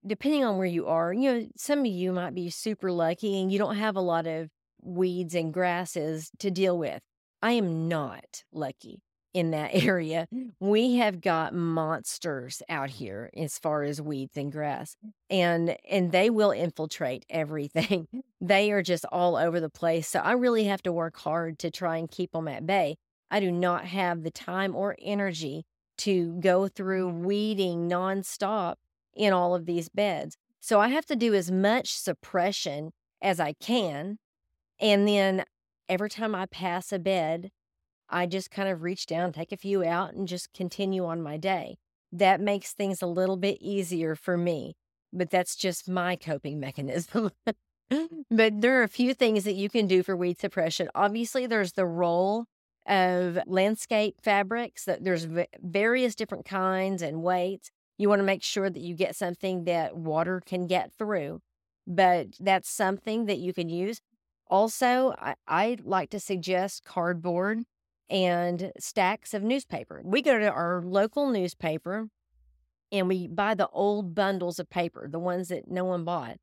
Depending 0.05 0.45
on 0.45 0.57
where 0.57 0.67
you 0.67 0.85
are, 0.87 1.11
you 1.11 1.33
know, 1.33 1.47
some 1.57 1.79
of 1.79 1.85
you 1.87 2.11
might 2.11 2.35
be 2.35 2.49
super 2.49 2.91
lucky 2.91 3.41
and 3.41 3.51
you 3.51 3.57
don't 3.57 3.75
have 3.75 3.95
a 3.95 4.01
lot 4.01 4.27
of 4.27 4.49
weeds 4.81 5.33
and 5.33 5.53
grasses 5.53 6.29
to 6.39 6.51
deal 6.51 6.77
with. 6.77 7.01
I 7.41 7.53
am 7.53 7.87
not 7.87 8.43
lucky 8.53 9.01
in 9.35 9.51
that 9.51 9.71
area. 9.85 10.27
We 10.59 10.95
have 10.95 11.21
got 11.21 11.53
monsters 11.53 12.63
out 12.69 12.89
here 12.89 13.29
as 13.35 13.59
far 13.59 13.83
as 13.83 14.01
weeds 14.01 14.37
and 14.37 14.51
grass. 14.51 14.95
And 15.29 15.75
and 15.89 16.11
they 16.11 16.29
will 16.29 16.51
infiltrate 16.51 17.25
everything. 17.29 18.07
they 18.41 18.71
are 18.71 18.81
just 18.81 19.05
all 19.11 19.35
over 19.35 19.59
the 19.59 19.69
place. 19.69 20.07
So 20.07 20.19
I 20.19 20.31
really 20.31 20.63
have 20.63 20.81
to 20.83 20.91
work 20.91 21.17
hard 21.17 21.59
to 21.59 21.69
try 21.69 21.97
and 21.97 22.09
keep 22.09 22.31
them 22.31 22.47
at 22.47 22.65
bay. 22.65 22.95
I 23.29 23.39
do 23.39 23.51
not 23.51 23.85
have 23.85 24.23
the 24.23 24.31
time 24.31 24.75
or 24.75 24.95
energy 25.01 25.65
to 25.97 26.39
go 26.39 26.67
through 26.67 27.09
weeding 27.09 27.89
nonstop 27.89 28.75
in 29.15 29.33
all 29.33 29.55
of 29.55 29.65
these 29.65 29.89
beds. 29.89 30.37
So 30.59 30.79
I 30.79 30.89
have 30.89 31.05
to 31.07 31.15
do 31.15 31.33
as 31.33 31.51
much 31.51 31.93
suppression 31.93 32.91
as 33.21 33.39
I 33.39 33.53
can. 33.53 34.17
And 34.79 35.07
then 35.07 35.43
every 35.89 36.09
time 36.09 36.35
I 36.35 36.45
pass 36.45 36.91
a 36.91 36.99
bed, 36.99 37.49
I 38.09 38.25
just 38.25 38.51
kind 38.51 38.69
of 38.69 38.83
reach 38.83 39.05
down, 39.05 39.33
take 39.33 39.51
a 39.51 39.57
few 39.57 39.83
out, 39.83 40.13
and 40.13 40.27
just 40.27 40.53
continue 40.53 41.05
on 41.05 41.21
my 41.21 41.37
day. 41.37 41.77
That 42.11 42.39
makes 42.39 42.73
things 42.73 43.01
a 43.01 43.07
little 43.07 43.37
bit 43.37 43.57
easier 43.59 44.15
for 44.15 44.37
me, 44.37 44.75
but 45.11 45.29
that's 45.29 45.55
just 45.55 45.89
my 45.89 46.15
coping 46.15 46.59
mechanism. 46.59 47.31
but 48.31 48.61
there 48.61 48.79
are 48.79 48.83
a 48.83 48.87
few 48.89 49.13
things 49.13 49.43
that 49.43 49.55
you 49.55 49.69
can 49.69 49.87
do 49.87 50.03
for 50.03 50.15
weed 50.15 50.39
suppression. 50.39 50.89
Obviously, 50.95 51.47
there's 51.47 51.73
the 51.73 51.85
roll 51.85 52.45
of 52.87 53.39
landscape 53.47 54.15
fabrics 54.21 54.87
there's 55.01 55.27
various 55.59 56.13
different 56.13 56.45
kinds 56.45 57.01
and 57.01 57.23
weights. 57.23 57.71
You 57.97 58.09
want 58.09 58.19
to 58.19 58.25
make 58.25 58.43
sure 58.43 58.69
that 58.69 58.79
you 58.79 58.93
get 58.93 59.15
something 59.15 59.63
that 59.63 59.95
water 59.97 60.41
can 60.45 60.67
get 60.67 60.91
through, 60.93 61.39
but 61.87 62.27
that's 62.39 62.69
something 62.69 63.25
that 63.25 63.39
you 63.39 63.53
can 63.53 63.69
use. 63.69 64.01
Also, 64.47 65.15
I, 65.17 65.35
I 65.47 65.77
like 65.83 66.11
to 66.11 66.19
suggest 66.19 66.83
cardboard 66.83 67.63
and 68.09 68.71
stacks 68.79 69.33
of 69.33 69.43
newspaper. 69.43 70.01
We 70.03 70.21
go 70.21 70.37
to 70.37 70.51
our 70.51 70.81
local 70.83 71.29
newspaper 71.29 72.07
and 72.91 73.07
we 73.07 73.27
buy 73.27 73.55
the 73.55 73.67
old 73.69 74.13
bundles 74.13 74.59
of 74.59 74.69
paper, 74.69 75.07
the 75.09 75.19
ones 75.19 75.47
that 75.49 75.69
no 75.69 75.85
one 75.85 76.03
bought, 76.03 76.37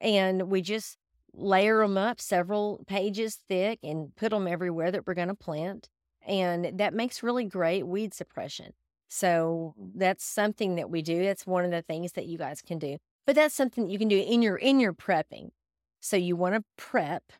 and 0.00 0.48
we 0.50 0.62
just 0.62 0.96
layer 1.34 1.80
them 1.80 1.98
up 1.98 2.20
several 2.20 2.84
pages 2.86 3.38
thick 3.48 3.78
and 3.82 4.14
put 4.16 4.30
them 4.30 4.48
everywhere 4.48 4.90
that 4.90 5.06
we're 5.06 5.14
going 5.14 5.28
to 5.28 5.34
plant. 5.34 5.88
And 6.26 6.78
that 6.78 6.94
makes 6.94 7.22
really 7.22 7.44
great 7.44 7.86
weed 7.86 8.14
suppression. 8.14 8.72
So 9.08 9.74
that's 9.94 10.24
something 10.24 10.76
that 10.76 10.90
we 10.90 11.02
do. 11.02 11.24
That's 11.24 11.46
one 11.46 11.64
of 11.64 11.70
the 11.70 11.82
things 11.82 12.12
that 12.12 12.26
you 12.26 12.36
guys 12.36 12.60
can 12.60 12.78
do. 12.78 12.98
But 13.26 13.36
that's 13.36 13.54
something 13.54 13.84
that 13.84 13.90
you 13.90 13.98
can 13.98 14.08
do 14.08 14.18
in 14.18 14.42
your 14.42 14.56
in 14.56 14.80
your 14.80 14.92
prepping. 14.92 15.50
So 16.00 16.16
you 16.16 16.36
want 16.36 16.54
to 16.54 16.64
prep 16.76 17.32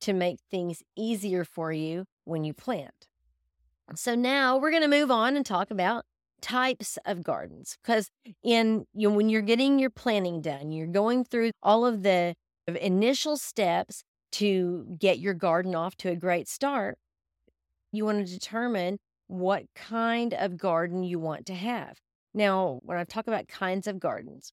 to 0.00 0.12
make 0.12 0.38
things 0.50 0.82
easier 0.96 1.44
for 1.44 1.72
you 1.72 2.04
when 2.24 2.44
you 2.44 2.52
plant. 2.52 3.08
So 3.94 4.14
now 4.14 4.56
we're 4.56 4.70
going 4.70 4.82
to 4.82 4.88
move 4.88 5.10
on 5.10 5.36
and 5.36 5.46
talk 5.46 5.70
about 5.70 6.04
types 6.40 6.98
of 7.06 7.22
gardens 7.22 7.78
because 7.82 8.10
in 8.42 8.84
you 8.92 9.08
know, 9.08 9.16
when 9.16 9.28
you're 9.28 9.42
getting 9.42 9.78
your 9.78 9.90
planning 9.90 10.40
done, 10.40 10.72
you're 10.72 10.86
going 10.86 11.24
through 11.24 11.52
all 11.62 11.86
of 11.86 12.02
the 12.02 12.34
initial 12.66 13.36
steps 13.36 14.02
to 14.32 14.96
get 14.98 15.18
your 15.18 15.34
garden 15.34 15.74
off 15.74 15.96
to 15.96 16.10
a 16.10 16.16
great 16.16 16.48
start. 16.48 16.98
You 17.92 18.04
want 18.04 18.26
to 18.26 18.32
determine 18.32 18.98
what 19.28 19.64
kind 19.74 20.34
of 20.34 20.56
garden 20.56 21.02
you 21.02 21.18
want 21.18 21.46
to 21.46 21.54
have. 21.54 21.98
Now, 22.34 22.80
when 22.82 22.98
I 22.98 23.04
talk 23.04 23.26
about 23.26 23.48
kinds 23.48 23.86
of 23.86 23.98
gardens, 23.98 24.52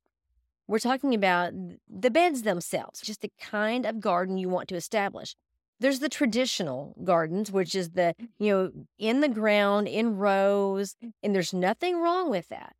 we're 0.67 0.79
talking 0.79 1.13
about 1.13 1.53
the 1.89 2.09
beds 2.09 2.43
themselves, 2.43 3.01
just 3.01 3.21
the 3.21 3.31
kind 3.41 3.85
of 3.85 3.99
garden 3.99 4.37
you 4.37 4.47
want 4.47 4.69
to 4.69 4.75
establish. 4.75 5.35
There's 5.79 5.99
the 5.99 6.09
traditional 6.09 6.95
gardens, 7.03 7.51
which 7.51 7.75
is 7.75 7.91
the, 7.91 8.15
you 8.39 8.51
know, 8.51 8.71
in 8.97 9.19
the 9.19 9.29
ground, 9.29 9.87
in 9.87 10.17
rows, 10.17 10.95
and 11.21 11.35
there's 11.35 11.53
nothing 11.53 11.99
wrong 11.99 12.29
with 12.29 12.49
that. 12.49 12.75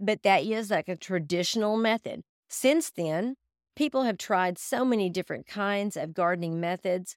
But 0.00 0.22
that 0.22 0.44
is 0.44 0.70
like 0.70 0.88
a 0.88 0.96
traditional 0.96 1.76
method. 1.76 2.22
Since 2.48 2.90
then, 2.90 3.36
people 3.76 4.02
have 4.02 4.18
tried 4.18 4.58
so 4.58 4.84
many 4.84 5.08
different 5.08 5.46
kinds 5.46 5.96
of 5.96 6.14
gardening 6.14 6.60
methods, 6.60 7.16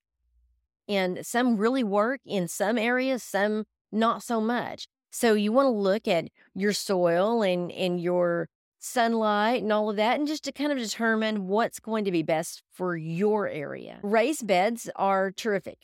and 0.87 1.25
some 1.25 1.57
really 1.57 1.83
work 1.83 2.21
in 2.25 2.47
some 2.47 2.77
areas, 2.77 3.21
some 3.23 3.65
not 3.91 4.23
so 4.23 4.39
much. 4.39 4.87
So 5.11 5.33
you 5.33 5.51
want 5.51 5.65
to 5.65 5.71
look 5.71 6.07
at 6.07 6.29
your 6.53 6.73
soil 6.73 7.41
and, 7.41 7.71
and 7.71 7.99
your 7.99 8.49
sunlight 8.87 9.61
and 9.61 9.71
all 9.71 9.89
of 9.89 9.95
that, 9.97 10.19
and 10.19 10.27
just 10.27 10.43
to 10.45 10.51
kind 10.51 10.71
of 10.71 10.77
determine 10.77 11.47
what's 11.47 11.79
going 11.79 12.05
to 12.05 12.11
be 12.11 12.23
best 12.23 12.63
for 12.71 12.95
your 12.95 13.47
area. 13.47 13.99
Raised 14.01 14.47
beds 14.47 14.89
are 14.95 15.31
terrific 15.31 15.79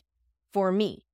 for 0.52 0.72
me. 0.72 1.04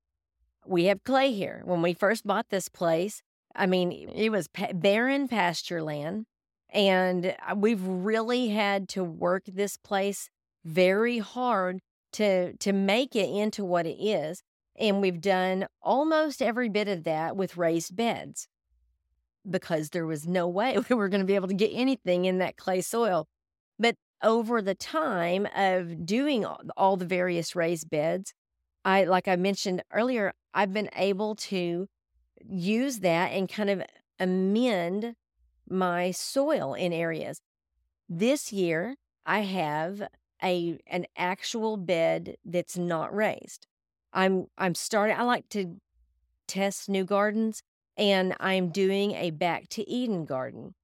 We 0.66 0.84
have 0.84 1.04
clay 1.04 1.32
here. 1.32 1.62
When 1.64 1.82
we 1.82 1.94
first 1.94 2.26
bought 2.26 2.50
this 2.50 2.68
place, 2.68 3.22
I 3.54 3.66
mean, 3.66 3.92
it 3.92 4.30
was 4.30 4.48
barren 4.48 5.28
pasture 5.28 5.82
land. 5.82 6.26
And 6.72 7.34
uh, 7.48 7.54
we've 7.56 7.82
really 7.82 8.48
had 8.48 8.88
to 8.90 9.02
work 9.02 9.44
this 9.46 9.76
place 9.76 10.30
very 10.64 11.18
hard 11.18 11.80
to 12.12 12.56
to 12.56 12.72
make 12.72 13.16
it 13.16 13.28
into 13.28 13.64
what 13.64 13.86
it 13.86 13.96
is. 14.00 14.42
And 14.76 15.00
we've 15.00 15.20
done 15.20 15.66
almost 15.82 16.40
every 16.40 16.68
bit 16.68 16.88
of 16.88 17.04
that 17.04 17.36
with 17.36 17.56
raised 17.56 17.96
beds 17.96 18.46
because 19.50 19.90
there 19.90 20.06
was 20.06 20.26
no 20.26 20.48
way 20.48 20.78
we 20.88 20.96
were 20.96 21.08
going 21.08 21.20
to 21.20 21.26
be 21.26 21.34
able 21.34 21.48
to 21.48 21.54
get 21.54 21.70
anything 21.72 22.24
in 22.24 22.38
that 22.38 22.56
clay 22.56 22.80
soil. 22.80 23.26
But 23.78 23.96
over 24.22 24.60
the 24.60 24.74
time 24.74 25.46
of 25.56 26.04
doing 26.04 26.44
all 26.44 26.96
the 26.96 27.06
various 27.06 27.56
raised 27.56 27.88
beds, 27.90 28.34
I, 28.84 29.04
like 29.04 29.28
I 29.28 29.36
mentioned 29.36 29.82
earlier, 29.92 30.32
I've 30.54 30.72
been 30.72 30.90
able 30.96 31.34
to 31.36 31.88
use 32.48 33.00
that 33.00 33.32
and 33.32 33.48
kind 33.48 33.70
of 33.70 33.82
amend 34.18 35.14
my 35.68 36.10
soil 36.10 36.74
in 36.74 36.92
areas. 36.92 37.40
This 38.08 38.52
year, 38.52 38.96
I 39.24 39.40
have 39.40 40.08
a 40.42 40.78
an 40.86 41.06
actual 41.16 41.76
bed 41.76 42.36
that's 42.44 42.76
not 42.76 43.14
raised. 43.14 43.66
I'm 44.12 44.46
I'm 44.58 44.74
starting 44.74 45.16
I 45.16 45.22
like 45.22 45.48
to 45.50 45.76
test 46.46 46.88
new 46.88 47.04
gardens 47.04 47.62
and 48.00 48.34
I'm 48.40 48.70
doing 48.70 49.12
a 49.12 49.30
back 49.30 49.68
to 49.68 49.88
Eden 49.88 50.24
garden 50.24 50.74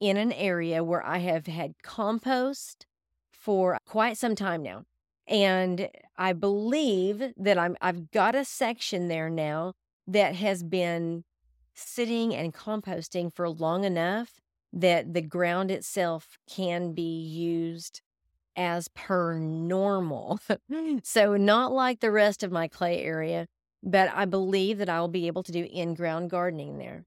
in 0.00 0.18
an 0.18 0.32
area 0.32 0.84
where 0.84 1.04
I 1.04 1.18
have 1.18 1.46
had 1.46 1.82
compost 1.82 2.86
for 3.32 3.78
quite 3.86 4.18
some 4.18 4.36
time 4.36 4.62
now. 4.62 4.84
And 5.26 5.88
I 6.16 6.34
believe 6.34 7.32
that 7.38 7.58
I'm 7.58 7.76
I've 7.80 8.10
got 8.10 8.34
a 8.34 8.44
section 8.44 9.08
there 9.08 9.30
now 9.30 9.72
that 10.06 10.34
has 10.36 10.62
been 10.62 11.24
sitting 11.74 12.34
and 12.34 12.54
composting 12.54 13.34
for 13.34 13.48
long 13.48 13.84
enough 13.84 14.40
that 14.72 15.14
the 15.14 15.22
ground 15.22 15.70
itself 15.70 16.36
can 16.48 16.92
be 16.92 17.22
used 17.22 18.02
as 18.56 18.88
per 18.88 19.38
normal. 19.38 20.38
so, 21.02 21.36
not 21.36 21.72
like 21.72 22.00
the 22.00 22.10
rest 22.10 22.42
of 22.42 22.52
my 22.52 22.68
clay 22.68 23.02
area, 23.02 23.46
but 23.82 24.10
I 24.14 24.24
believe 24.24 24.78
that 24.78 24.88
I 24.88 25.00
will 25.00 25.08
be 25.08 25.26
able 25.26 25.42
to 25.44 25.52
do 25.52 25.66
in 25.70 25.94
ground 25.94 26.30
gardening 26.30 26.78
there. 26.78 27.04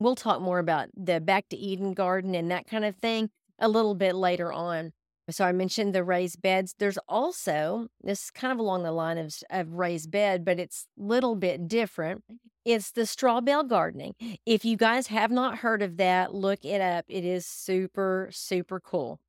We'll 0.00 0.14
talk 0.14 0.40
more 0.40 0.58
about 0.58 0.88
the 0.96 1.20
back 1.20 1.48
to 1.48 1.56
Eden 1.56 1.92
garden 1.92 2.34
and 2.34 2.50
that 2.50 2.66
kind 2.66 2.84
of 2.84 2.96
thing 2.96 3.30
a 3.58 3.68
little 3.68 3.94
bit 3.94 4.14
later 4.14 4.52
on. 4.52 4.92
So 5.30 5.44
I 5.44 5.52
mentioned 5.52 5.94
the 5.94 6.04
raised 6.04 6.40
beds. 6.40 6.74
There's 6.78 6.98
also 7.08 7.88
this 8.02 8.24
is 8.24 8.30
kind 8.30 8.52
of 8.52 8.58
along 8.58 8.84
the 8.84 8.92
line 8.92 9.18
of, 9.18 9.34
of 9.50 9.74
raised 9.74 10.10
bed, 10.10 10.44
but 10.44 10.58
it's 10.58 10.86
a 10.98 11.02
little 11.02 11.34
bit 11.34 11.68
different. 11.68 12.24
It's 12.64 12.90
the 12.90 13.04
straw 13.06 13.40
bale 13.40 13.64
gardening. 13.64 14.14
If 14.46 14.64
you 14.64 14.76
guys 14.76 15.08
have 15.08 15.30
not 15.30 15.58
heard 15.58 15.82
of 15.82 15.96
that, 15.98 16.34
look 16.34 16.64
it 16.64 16.80
up. 16.80 17.04
It 17.08 17.24
is 17.24 17.46
super, 17.46 18.28
super 18.32 18.80
cool. 18.80 19.20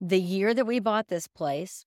The 0.00 0.20
year 0.20 0.54
that 0.54 0.66
we 0.66 0.78
bought 0.78 1.08
this 1.08 1.26
place, 1.26 1.86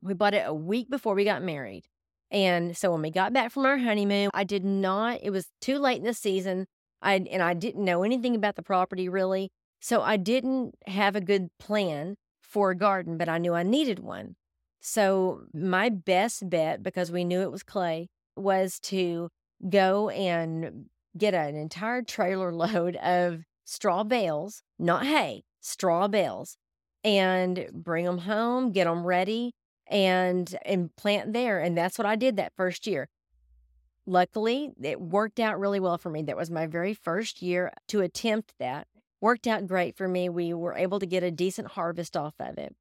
we 0.00 0.14
bought 0.14 0.34
it 0.34 0.44
a 0.46 0.54
week 0.54 0.88
before 0.88 1.14
we 1.14 1.24
got 1.24 1.42
married. 1.42 1.84
And 2.30 2.76
so 2.76 2.92
when 2.92 3.02
we 3.02 3.10
got 3.10 3.32
back 3.32 3.50
from 3.52 3.66
our 3.66 3.78
honeymoon, 3.78 4.30
I 4.34 4.44
did 4.44 4.64
not, 4.64 5.20
it 5.22 5.30
was 5.30 5.48
too 5.60 5.78
late 5.78 5.98
in 5.98 6.04
the 6.04 6.14
season. 6.14 6.66
I 7.00 7.14
and 7.14 7.42
I 7.42 7.54
didn't 7.54 7.84
know 7.84 8.02
anything 8.02 8.34
about 8.34 8.56
the 8.56 8.62
property 8.62 9.08
really. 9.08 9.50
So 9.80 10.02
I 10.02 10.16
didn't 10.16 10.74
have 10.86 11.14
a 11.14 11.20
good 11.20 11.48
plan 11.58 12.16
for 12.42 12.70
a 12.70 12.76
garden, 12.76 13.16
but 13.16 13.28
I 13.28 13.38
knew 13.38 13.54
I 13.54 13.62
needed 13.62 14.00
one. 14.00 14.34
So 14.80 15.42
my 15.54 15.88
best 15.88 16.48
bet, 16.48 16.82
because 16.82 17.10
we 17.10 17.24
knew 17.24 17.40
it 17.42 17.52
was 17.52 17.62
clay, 17.62 18.08
was 18.36 18.78
to 18.80 19.28
go 19.68 20.08
and 20.10 20.86
get 21.16 21.34
an 21.34 21.56
entire 21.56 22.02
trailer 22.02 22.52
load 22.54 22.96
of 22.96 23.42
straw 23.64 24.04
bales, 24.04 24.62
not 24.78 25.04
hay, 25.06 25.44
straw 25.60 26.08
bales, 26.08 26.56
and 27.04 27.68
bring 27.72 28.04
them 28.04 28.18
home, 28.18 28.72
get 28.72 28.84
them 28.84 29.04
ready, 29.04 29.52
and 29.88 30.56
and 30.64 30.94
plant 30.96 31.32
there. 31.32 31.60
And 31.60 31.76
that's 31.76 31.98
what 31.98 32.06
I 32.06 32.16
did 32.16 32.36
that 32.36 32.52
first 32.56 32.86
year. 32.86 33.08
Luckily, 34.06 34.70
it 34.82 35.00
worked 35.00 35.38
out 35.38 35.60
really 35.60 35.80
well 35.80 35.98
for 35.98 36.08
me. 36.10 36.22
That 36.22 36.36
was 36.36 36.50
my 36.50 36.66
very 36.66 36.94
first 36.94 37.42
year 37.42 37.72
to 37.88 38.00
attempt 38.00 38.54
that 38.58 38.86
worked 39.20 39.46
out 39.46 39.66
great 39.66 39.96
for 39.96 40.08
me. 40.08 40.28
We 40.28 40.54
were 40.54 40.74
able 40.74 40.98
to 40.98 41.06
get 41.06 41.22
a 41.22 41.30
decent 41.30 41.72
harvest 41.72 42.16
off 42.16 42.34
of 42.38 42.56
it. 42.58 42.74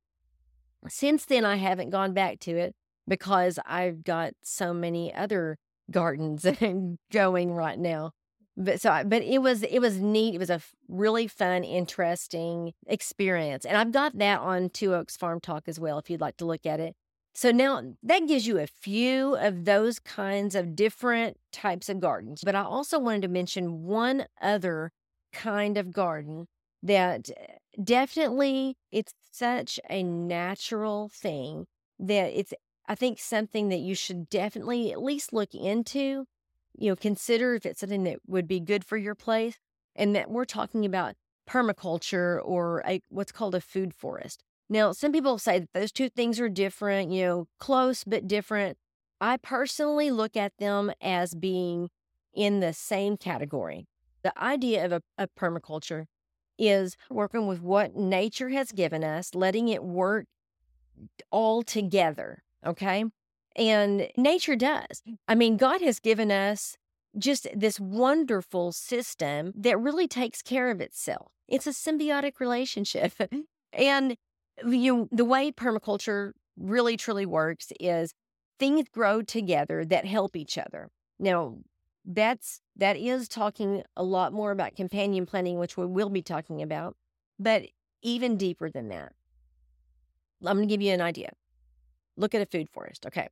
Since 0.88 1.26
then, 1.26 1.44
I 1.44 1.58
haven't 1.58 1.90
gone 1.90 2.14
back 2.14 2.40
to 2.42 2.52
it 2.52 2.76
because 3.08 3.60
I've 3.66 4.04
got 4.04 4.34
so 4.44 4.74
many 4.74 5.14
other 5.14 5.58
gardens 5.90 6.46
going 7.12 7.52
right 7.52 7.80
now. 7.80 8.12
But 8.60 8.82
so, 8.82 9.04
but 9.06 9.22
it 9.22 9.40
was 9.40 9.62
it 9.64 9.80
was 9.80 10.00
neat. 10.00 10.34
It 10.36 10.40
was 10.40 10.50
a 10.50 10.62
really 10.88 11.28
fun, 11.28 11.64
interesting 11.64 12.74
experience, 12.88 13.66
and 13.66 13.78
I've 13.78 13.92
got 13.92 14.18
that 14.18 14.40
on 14.40 14.70
Two 14.72 14.96
Oaks 14.96 15.16
Farm 15.16 15.40
Talk 15.40 15.64
as 15.68 15.80
well. 15.80 16.00
If 16.00 16.10
you'd 16.10 16.22
like 16.22 16.38
to 16.38 16.46
look 16.46 16.66
at 16.66 16.80
it. 16.80 16.96
So 17.36 17.52
now 17.52 17.84
that 18.02 18.28
gives 18.28 18.48
you 18.48 18.58
a 18.58 18.66
few 18.66 19.36
of 19.36 19.66
those 19.66 20.00
kinds 20.00 20.56
of 20.56 20.76
different 20.76 21.38
types 21.52 21.88
of 21.88 22.00
gardens. 22.00 22.42
But 22.44 22.56
I 22.56 22.64
also 22.64 22.98
wanted 22.98 23.22
to 23.24 23.28
mention 23.28 23.84
one 23.84 24.26
other 24.42 24.92
kind 25.34 25.78
of 25.78 25.92
garden 25.92 26.48
that 26.82 27.30
eh, 27.38 27.58
definitely 27.84 28.76
it's 28.92 29.14
such 29.32 29.80
a 29.90 30.02
natural 30.04 31.10
thing 31.14 31.68
that 32.00 32.32
it's 32.38 32.54
I 32.88 32.96
think 32.96 33.20
something 33.20 33.70
that 33.70 33.80
you 33.80 33.94
should 33.96 34.30
definitely 34.30 34.92
at 34.92 35.04
least 35.04 35.34
look 35.34 35.54
into, 35.54 36.26
you 36.78 36.90
know, 36.90 36.96
consider 36.96 37.56
if 37.56 37.66
it's 37.66 37.80
something 37.80 38.04
that 38.04 38.20
would 38.28 38.48
be 38.48 38.60
good 38.60 38.84
for 38.84 38.98
your 38.98 39.16
place 39.16 39.56
and 39.96 40.16
that 40.16 40.30
we're 40.30 40.46
talking 40.46 40.86
about 40.86 41.16
permaculture 41.50 42.40
or 42.44 42.84
a, 42.86 43.02
what's 43.10 43.32
called 43.32 43.56
a 43.56 43.62
food 43.62 43.94
forest. 43.94 44.44
Now, 44.70 44.92
some 44.92 45.12
people 45.12 45.38
say 45.40 45.60
that 45.60 45.74
those 45.74 45.92
two 45.92 46.10
things 46.10 46.40
are 46.40 46.50
different, 46.50 47.12
you 47.12 47.26
know, 47.26 47.48
close 47.60 48.04
but 48.04 48.28
different. 48.28 48.78
I 49.20 49.38
personally 49.38 50.12
look 50.12 50.36
at 50.36 50.54
them 50.60 50.92
as 51.02 51.34
being 51.34 51.90
in 52.34 52.60
the 52.60 52.74
same 52.74 53.18
category 53.18 53.88
the 54.28 54.44
idea 54.44 54.84
of 54.84 54.92
a, 54.92 55.02
a 55.18 55.28
permaculture 55.28 56.06
is 56.60 56.98
working 57.10 57.48
with 57.48 57.62
what 57.62 57.96
nature 57.96 58.50
has 58.50 58.74
given 58.74 59.02
us, 59.04 59.34
letting 59.34 59.70
it 59.70 59.84
work 59.84 60.26
all 61.32 61.64
together. 61.64 62.44
Okay. 62.66 63.06
And 63.58 64.08
nature 64.16 64.56
does. 64.56 65.02
I 65.28 65.36
mean, 65.36 65.58
God 65.58 65.82
has 65.82 66.00
given 66.00 66.32
us 66.32 66.78
just 67.18 67.48
this 67.56 67.80
wonderful 67.80 68.72
system 68.72 69.52
that 69.56 69.80
really 69.80 70.08
takes 70.08 70.42
care 70.42 70.70
of 70.70 70.80
itself. 70.80 71.32
It's 71.48 71.66
a 71.66 71.72
symbiotic 71.72 72.40
relationship. 72.40 73.14
Mm-hmm. 73.18 73.40
and 73.74 74.16
you 74.66 75.10
the 75.12 75.26
way 75.26 75.52
permaculture 75.52 76.32
really 76.58 76.98
truly 76.98 77.26
works 77.26 77.72
is 77.80 78.14
things 78.60 78.88
grow 78.90 79.22
together 79.22 79.86
that 79.86 80.06
help 80.06 80.36
each 80.36 80.58
other. 80.58 80.90
Now, 81.20 81.58
that's 82.06 82.62
that 82.76 82.98
is 82.98 83.28
talking 83.28 83.84
a 83.96 84.04
lot 84.04 84.34
more 84.34 84.52
about 84.52 84.76
companion 84.76 85.26
planting, 85.26 85.60
which 85.60 85.78
we 85.78 85.86
will 85.86 86.10
be 86.10 86.22
talking 86.22 86.62
about, 86.62 86.96
but 87.40 87.64
even 88.02 88.38
deeper 88.38 88.70
than 88.70 88.90
that. 88.90 89.14
I'm 90.46 90.56
going 90.56 90.68
to 90.68 90.72
give 90.72 90.82
you 90.82 90.94
an 90.94 91.02
idea. 91.02 91.32
Look 92.16 92.36
at 92.36 92.42
a 92.42 92.46
food 92.46 92.70
forest. 92.70 93.06
Okay. 93.06 93.28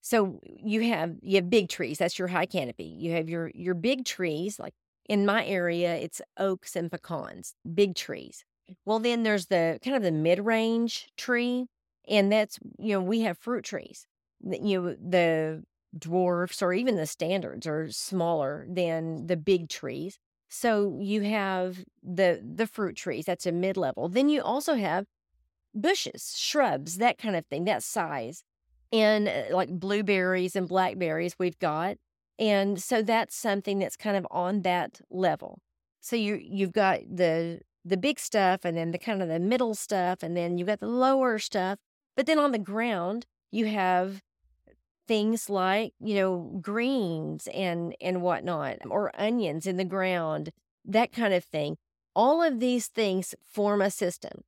So 0.00 0.40
you 0.44 0.82
have 0.88 1.16
you 1.22 1.36
have 1.36 1.50
big 1.50 1.68
trees. 1.68 1.98
That's 1.98 2.18
your 2.18 2.28
high 2.28 2.46
canopy. 2.46 2.84
You 2.84 3.12
have 3.12 3.28
your 3.28 3.50
your 3.54 3.74
big 3.74 4.04
trees. 4.04 4.58
Like 4.58 4.74
in 5.08 5.26
my 5.26 5.44
area, 5.46 5.94
it's 5.96 6.20
oaks 6.38 6.76
and 6.76 6.90
pecans, 6.90 7.54
big 7.74 7.94
trees. 7.94 8.44
Well, 8.84 8.98
then 9.00 9.22
there's 9.22 9.46
the 9.46 9.78
kind 9.82 9.96
of 9.96 10.02
the 10.02 10.12
mid 10.12 10.40
range 10.40 11.08
tree, 11.16 11.66
and 12.08 12.30
that's 12.32 12.58
you 12.78 12.92
know 12.94 13.00
we 13.02 13.20
have 13.20 13.38
fruit 13.38 13.64
trees. 13.64 14.06
You 14.40 14.82
know 14.82 14.94
the 14.94 15.64
dwarfs 15.98 16.62
or 16.62 16.72
even 16.72 16.96
the 16.96 17.06
standards 17.06 17.66
are 17.66 17.90
smaller 17.90 18.66
than 18.68 19.26
the 19.26 19.36
big 19.36 19.68
trees. 19.68 20.18
So 20.48 20.98
you 21.00 21.22
have 21.22 21.84
the 22.02 22.42
the 22.42 22.66
fruit 22.66 22.96
trees. 22.96 23.26
That's 23.26 23.46
a 23.46 23.52
mid 23.52 23.76
level. 23.76 24.08
Then 24.08 24.28
you 24.28 24.42
also 24.42 24.74
have 24.74 25.06
bushes, 25.74 26.34
shrubs, 26.36 26.98
that 26.98 27.18
kind 27.18 27.36
of 27.36 27.46
thing, 27.46 27.64
that 27.64 27.82
size 27.82 28.44
and 28.92 29.28
uh, 29.28 29.44
like 29.50 29.68
blueberries 29.70 30.56
and 30.56 30.68
blackberries 30.68 31.36
we've 31.38 31.58
got. 31.58 31.96
And 32.38 32.80
so 32.80 33.02
that's 33.02 33.36
something 33.36 33.78
that's 33.78 33.96
kind 33.96 34.16
of 34.16 34.26
on 34.30 34.62
that 34.62 35.00
level. 35.10 35.60
So 36.00 36.16
you 36.16 36.38
you've 36.40 36.72
got 36.72 37.00
the 37.10 37.60
the 37.84 37.96
big 37.96 38.18
stuff 38.18 38.64
and 38.64 38.76
then 38.76 38.90
the 38.90 38.98
kind 38.98 39.22
of 39.22 39.28
the 39.28 39.40
middle 39.40 39.74
stuff 39.74 40.22
and 40.22 40.36
then 40.36 40.58
you've 40.58 40.68
got 40.68 40.80
the 40.80 40.86
lower 40.86 41.38
stuff. 41.38 41.78
But 42.16 42.26
then 42.26 42.38
on 42.38 42.52
the 42.52 42.58
ground, 42.58 43.26
you 43.50 43.66
have 43.66 44.22
things 45.06 45.48
like, 45.48 45.94
you 46.00 46.14
know, 46.14 46.58
greens 46.60 47.48
and 47.52 47.94
and 48.00 48.22
whatnot, 48.22 48.78
or 48.88 49.10
onions 49.20 49.66
in 49.66 49.76
the 49.76 49.84
ground, 49.84 50.50
that 50.84 51.12
kind 51.12 51.34
of 51.34 51.44
thing. 51.44 51.76
All 52.14 52.42
of 52.42 52.60
these 52.60 52.88
things 52.88 53.34
form 53.44 53.80
a 53.80 53.90
system. 53.90 54.42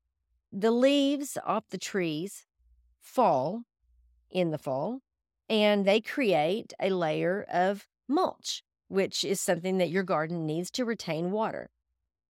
The 0.53 0.71
leaves 0.71 1.39
off 1.45 1.65
the 1.71 1.79
trees 1.79 2.47
fall 3.01 3.63
in 4.31 4.51
the 4.51 4.59
fall, 4.59 5.01
and 5.49 5.85
they 5.85 6.01
create 6.01 6.73
a 6.81 6.91
layer 6.91 7.45
of 7.53 7.87
mulch, 8.09 8.63
which 8.89 9.25
is 9.25 9.41
something 9.41 9.79
that 9.79 9.91
your 9.91 10.03
garden 10.03 10.47
needs 10.47 10.71
to 10.73 10.85
retain 10.85 11.31
water. 11.31 11.71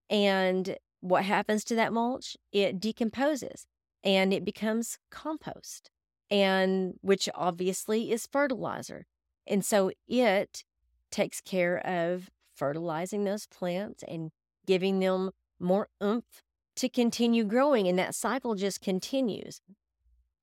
And 0.09 0.77
what 0.99 1.23
happens 1.25 1.63
to 1.65 1.75
that 1.75 1.93
mulch? 1.93 2.37
It 2.51 2.79
decomposes 2.79 3.65
and 4.03 4.33
it 4.33 4.43
becomes 4.43 4.97
compost, 5.11 5.91
and 6.29 6.95
which 7.01 7.29
obviously 7.35 8.11
is 8.11 8.27
fertilizer. 8.31 9.05
And 9.45 9.63
so 9.63 9.91
it 10.07 10.63
takes 11.11 11.41
care 11.41 11.77
of 11.85 12.29
fertilizing 12.55 13.23
those 13.23 13.47
plants 13.47 14.03
and 14.07 14.31
giving 14.65 14.99
them 14.99 15.31
more 15.59 15.89
oomph 16.03 16.43
to 16.75 16.89
continue 16.89 17.43
growing. 17.43 17.87
And 17.87 17.99
that 17.99 18.15
cycle 18.15 18.55
just 18.55 18.81
continues 18.81 19.61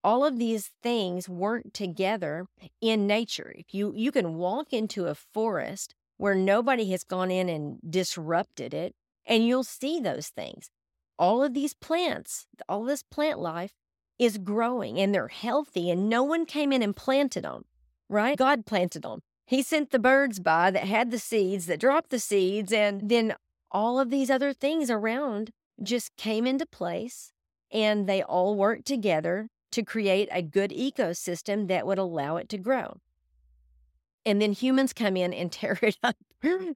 all 0.05 0.25
of 0.25 0.39
these 0.39 0.71
things 0.83 1.29
work 1.29 1.65
together 1.73 2.47
in 2.81 3.07
nature. 3.07 3.55
If 3.57 3.75
you 3.75 3.93
you 3.95 4.13
can 4.13 4.37
walk 4.37 4.73
into 4.73 5.07
a 5.07 5.15
forest 5.15 5.95
where 6.17 6.35
nobody 6.35 6.91
has 6.91 7.05
gone 7.05 7.31
in 7.31 7.49
and 7.49 7.79
disrupted 7.89 8.75
it 8.75 8.95
and 9.27 9.47
you'll 9.47 9.65
see 9.65 10.01
those 10.01 10.29
things. 10.29 10.71
All 11.19 11.43
of 11.43 11.55
these 11.55 11.75
plants, 11.75 12.47
all 12.69 12.85
this 12.85 13.03
plant 13.03 13.39
life 13.39 13.73
is 14.19 14.39
growing 14.39 14.99
and 14.99 15.15
they're 15.15 15.29
healthy 15.29 15.91
and 15.91 16.09
no 16.09 16.23
one 16.23 16.47
came 16.47 16.73
in 16.73 16.83
and 16.83 16.95
planted 16.95 17.45
them, 17.45 17.65
right? 18.09 18.37
God 18.37 18.67
planted 18.67 19.03
them. 19.03 19.21
He 19.47 19.63
sent 19.63 19.91
the 19.91 19.99
birds 19.99 20.41
by 20.41 20.71
that 20.71 20.85
had 20.85 21.11
the 21.11 21.19
seeds, 21.19 21.67
that 21.67 21.81
dropped 21.81 22.11
the 22.11 22.19
seeds, 22.19 22.73
and 22.73 23.09
then 23.09 23.35
all 23.71 23.99
of 23.99 24.11
these 24.11 24.31
other 24.31 24.53
things 24.53 24.91
around 24.91 25.51
just 25.83 26.17
came 26.17 26.47
into 26.47 26.67
place 26.67 27.33
and 27.71 28.07
they 28.09 28.23
all 28.23 28.57
work 28.57 28.85
together 28.85 29.49
to 29.73 29.83
create 29.83 30.29
a 30.33 30.43
good 30.43 30.71
ecosystem 30.71 31.69
that 31.69 31.87
would 31.87 31.99
allow 31.99 32.37
it 32.37 32.49
to 32.51 32.59
grow. 32.59 32.99
And 34.25 34.41
then 34.41 34.53
humans 34.53 34.93
come 34.93 35.17
in 35.17 35.33
and 35.33 35.51
tear 35.53 35.79
it 35.83 35.97
up. 36.03 36.17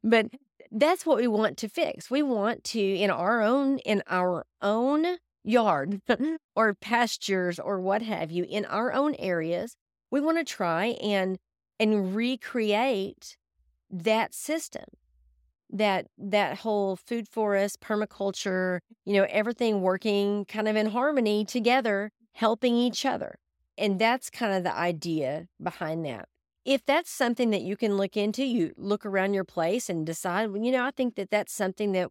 but 0.02 0.26
that's 0.70 1.05
what 1.05 1.18
we 1.18 1.26
want 1.26 1.59
to 1.59 1.68
fix. 1.68 2.11
We 2.11 2.22
want 2.22 2.64
to 2.64 2.81
in 2.81 3.11
our 3.11 3.42
own 3.42 3.78
in 3.78 4.02
our 4.09 4.44
own 4.61 5.18
yard 5.44 6.00
or 6.57 6.74
pastures 6.74 7.59
or 7.59 7.81
what 7.81 8.02
have 8.02 8.31
you 8.31 8.44
in 8.48 8.64
our 8.64 8.92
own 8.92 9.14
areas, 9.18 9.76
we 10.11 10.20
want 10.20 10.38
to 10.38 10.44
try 10.44 10.87
and 11.02 11.38
and 11.78 12.14
recreate 12.14 13.37
that 13.90 14.35
system 14.35 14.85
that 15.70 16.07
that 16.18 16.59
whole 16.59 16.96
food 16.96 17.26
forest 17.28 17.81
permaculture 17.81 18.78
you 19.05 19.14
know 19.14 19.26
everything 19.31 19.81
working 19.81 20.44
kind 20.44 20.68
of 20.68 20.76
in 20.76 20.87
harmony 20.87 21.44
together 21.44 22.11
helping 22.33 22.77
each 22.77 23.05
other. 23.05 23.38
And 23.79 23.99
that's 23.99 24.31
kind 24.31 24.53
of 24.53 24.64
the 24.64 24.75
idea 24.75 25.49
behind 25.62 26.05
that. 26.07 26.29
If 26.64 26.85
that's 26.85 27.11
something 27.11 27.51
that 27.51 27.62
you 27.62 27.77
can 27.77 27.97
look 27.97 28.16
into, 28.16 28.45
you 28.45 28.73
look 28.77 29.05
around 29.05 29.35
your 29.35 29.45
place 29.45 29.88
and 29.88 30.07
decide, 30.07 30.51
well, 30.51 30.62
you 30.62 30.71
know, 30.71 30.85
I 30.85 30.92
think 30.92 31.16
that 31.16 31.31
that's 31.31 31.53
something 31.53 31.92
that 31.92 32.11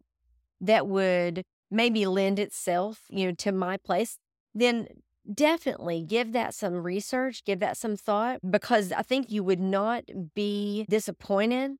that 0.60 0.86
would 0.86 1.44
maybe 1.70 2.06
lend 2.06 2.38
itself, 2.38 3.02
you 3.08 3.26
know, 3.26 3.32
to 3.32 3.50
my 3.50 3.76
place, 3.78 4.18
then 4.54 4.86
definitely 5.32 6.02
give 6.02 6.32
that 6.32 6.54
some 6.54 6.74
research, 6.74 7.44
give 7.44 7.60
that 7.60 7.76
some 7.76 7.96
thought 7.96 8.40
because 8.48 8.92
I 8.92 9.02
think 9.02 9.30
you 9.30 9.42
would 9.42 9.60
not 9.60 10.04
be 10.34 10.84
disappointed. 10.88 11.72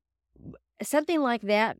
Something 0.81 1.21
like 1.21 1.41
that, 1.43 1.77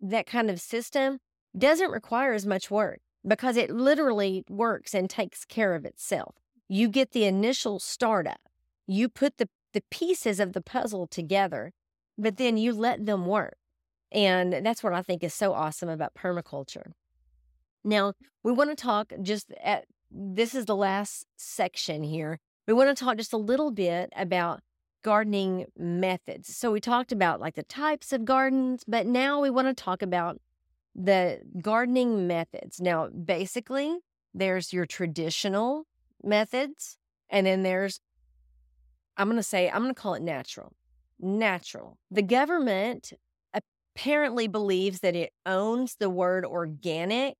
that 0.00 0.26
kind 0.26 0.50
of 0.50 0.60
system 0.60 1.18
doesn't 1.56 1.90
require 1.90 2.34
as 2.34 2.46
much 2.46 2.70
work 2.70 3.00
because 3.26 3.56
it 3.56 3.70
literally 3.70 4.44
works 4.48 4.94
and 4.94 5.08
takes 5.08 5.44
care 5.44 5.74
of 5.74 5.84
itself. 5.84 6.36
You 6.68 6.88
get 6.88 7.12
the 7.12 7.24
initial 7.24 7.78
startup, 7.78 8.40
you 8.86 9.08
put 9.08 9.38
the, 9.38 9.48
the 9.72 9.82
pieces 9.90 10.40
of 10.40 10.52
the 10.52 10.60
puzzle 10.60 11.06
together, 11.06 11.72
but 12.18 12.36
then 12.36 12.56
you 12.56 12.72
let 12.72 13.06
them 13.06 13.26
work. 13.26 13.56
And 14.10 14.64
that's 14.64 14.82
what 14.82 14.92
I 14.92 15.02
think 15.02 15.24
is 15.24 15.34
so 15.34 15.54
awesome 15.54 15.88
about 15.88 16.14
permaculture. 16.14 16.92
Now, 17.84 18.12
we 18.42 18.52
want 18.52 18.70
to 18.70 18.76
talk 18.76 19.12
just 19.22 19.50
at 19.62 19.86
this 20.10 20.54
is 20.54 20.66
the 20.66 20.76
last 20.76 21.26
section 21.36 22.02
here. 22.02 22.38
We 22.66 22.74
want 22.74 22.96
to 22.96 23.04
talk 23.04 23.16
just 23.16 23.32
a 23.32 23.38
little 23.38 23.70
bit 23.70 24.12
about 24.14 24.60
gardening 25.02 25.66
methods. 25.76 26.54
So 26.56 26.70
we 26.70 26.80
talked 26.80 27.12
about 27.12 27.40
like 27.40 27.54
the 27.54 27.64
types 27.64 28.12
of 28.12 28.24
gardens, 28.24 28.84
but 28.86 29.06
now 29.06 29.40
we 29.40 29.50
want 29.50 29.68
to 29.68 29.74
talk 29.74 30.02
about 30.02 30.40
the 30.94 31.40
gardening 31.60 32.26
methods. 32.26 32.80
Now, 32.80 33.08
basically, 33.08 33.98
there's 34.34 34.72
your 34.72 34.86
traditional 34.86 35.86
methods, 36.22 36.98
and 37.30 37.46
then 37.46 37.62
there's, 37.62 38.00
I'm 39.16 39.28
going 39.28 39.36
to 39.36 39.42
say, 39.42 39.70
I'm 39.70 39.82
going 39.82 39.94
to 39.94 40.00
call 40.00 40.14
it 40.14 40.22
natural. 40.22 40.72
Natural. 41.18 41.98
The 42.10 42.22
government 42.22 43.12
apparently 43.94 44.48
believes 44.48 45.00
that 45.00 45.14
it 45.14 45.32
owns 45.44 45.96
the 45.96 46.10
word 46.10 46.44
organic, 46.44 47.36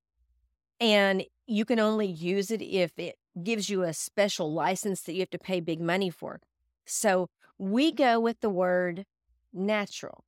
and 0.79 1.23
you 1.47 1.65
can 1.65 1.79
only 1.79 2.07
use 2.07 2.51
it 2.51 2.61
if 2.61 2.97
it 2.97 3.15
gives 3.41 3.69
you 3.69 3.83
a 3.83 3.93
special 3.93 4.53
license 4.53 5.01
that 5.01 5.13
you 5.13 5.19
have 5.21 5.29
to 5.31 5.39
pay 5.39 5.59
big 5.59 5.81
money 5.81 6.09
for. 6.09 6.39
So 6.85 7.29
we 7.57 7.91
go 7.91 8.19
with 8.19 8.39
the 8.41 8.49
word 8.49 9.05
natural. 9.51 10.23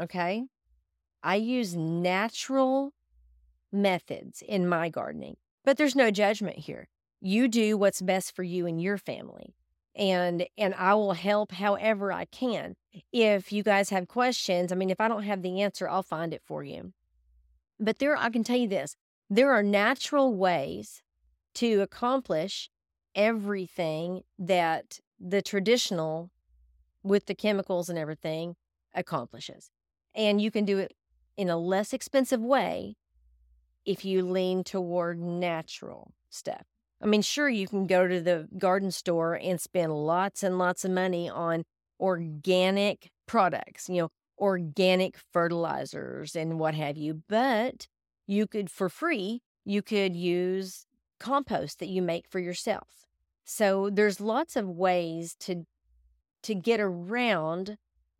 Okay. 0.00 0.44
I 1.26 1.34
use 1.34 1.74
natural 1.74 2.92
methods 3.72 4.44
in 4.46 4.68
my 4.68 4.88
gardening, 4.88 5.36
but 5.64 5.76
there's 5.76 5.96
no 5.96 6.12
judgment 6.12 6.56
here. 6.56 6.86
You 7.20 7.48
do 7.48 7.76
what's 7.76 8.00
best 8.00 8.36
for 8.36 8.44
you 8.44 8.64
and 8.64 8.80
your 8.80 8.96
family. 8.96 9.56
And 9.96 10.46
and 10.56 10.72
I 10.76 10.94
will 10.94 11.14
help 11.14 11.50
however 11.50 12.12
I 12.12 12.26
can. 12.26 12.76
If 13.12 13.50
you 13.50 13.64
guys 13.64 13.90
have 13.90 14.06
questions, 14.06 14.70
I 14.70 14.76
mean 14.76 14.88
if 14.88 15.00
I 15.00 15.08
don't 15.08 15.24
have 15.24 15.42
the 15.42 15.62
answer, 15.62 15.88
I'll 15.88 16.04
find 16.04 16.32
it 16.32 16.42
for 16.46 16.62
you. 16.62 16.92
But 17.80 17.98
there 17.98 18.16
I 18.16 18.30
can 18.30 18.44
tell 18.44 18.56
you 18.56 18.68
this, 18.68 18.94
there 19.28 19.50
are 19.50 19.64
natural 19.64 20.32
ways 20.32 21.02
to 21.54 21.80
accomplish 21.80 22.70
everything 23.16 24.22
that 24.38 25.00
the 25.18 25.42
traditional 25.42 26.30
with 27.02 27.26
the 27.26 27.34
chemicals 27.34 27.88
and 27.88 27.98
everything 27.98 28.54
accomplishes. 28.94 29.72
And 30.14 30.40
you 30.40 30.52
can 30.52 30.64
do 30.64 30.78
it 30.78 30.95
in 31.36 31.48
a 31.48 31.56
less 31.56 31.92
expensive 31.92 32.40
way 32.40 32.94
if 33.84 34.04
you 34.04 34.24
lean 34.24 34.64
toward 34.64 35.20
natural 35.20 36.12
stuff. 36.28 36.64
I 37.00 37.06
mean, 37.06 37.22
sure, 37.22 37.48
you 37.48 37.68
can 37.68 37.86
go 37.86 38.08
to 38.08 38.20
the 38.20 38.48
garden 38.58 38.90
store 38.90 39.34
and 39.34 39.60
spend 39.60 39.92
lots 39.92 40.42
and 40.42 40.58
lots 40.58 40.84
of 40.84 40.90
money 40.90 41.28
on 41.28 41.64
organic 42.00 43.10
products, 43.26 43.88
you 43.88 44.02
know, 44.02 44.08
organic 44.38 45.16
fertilizers 45.32 46.34
and 46.34 46.58
what 46.58 46.74
have 46.74 46.96
you, 46.96 47.22
but 47.28 47.86
you 48.26 48.46
could, 48.46 48.70
for 48.70 48.88
free, 48.88 49.42
you 49.64 49.82
could 49.82 50.16
use 50.16 50.86
compost 51.18 51.78
that 51.78 51.88
you 51.88 52.02
make 52.02 52.26
for 52.28 52.38
yourself. 52.38 53.06
So 53.44 53.90
there's 53.90 54.20
lots 54.20 54.56
of 54.56 54.68
ways 54.68 55.36
to 55.40 55.64
to 56.42 56.54
get 56.54 56.80
around 56.80 57.76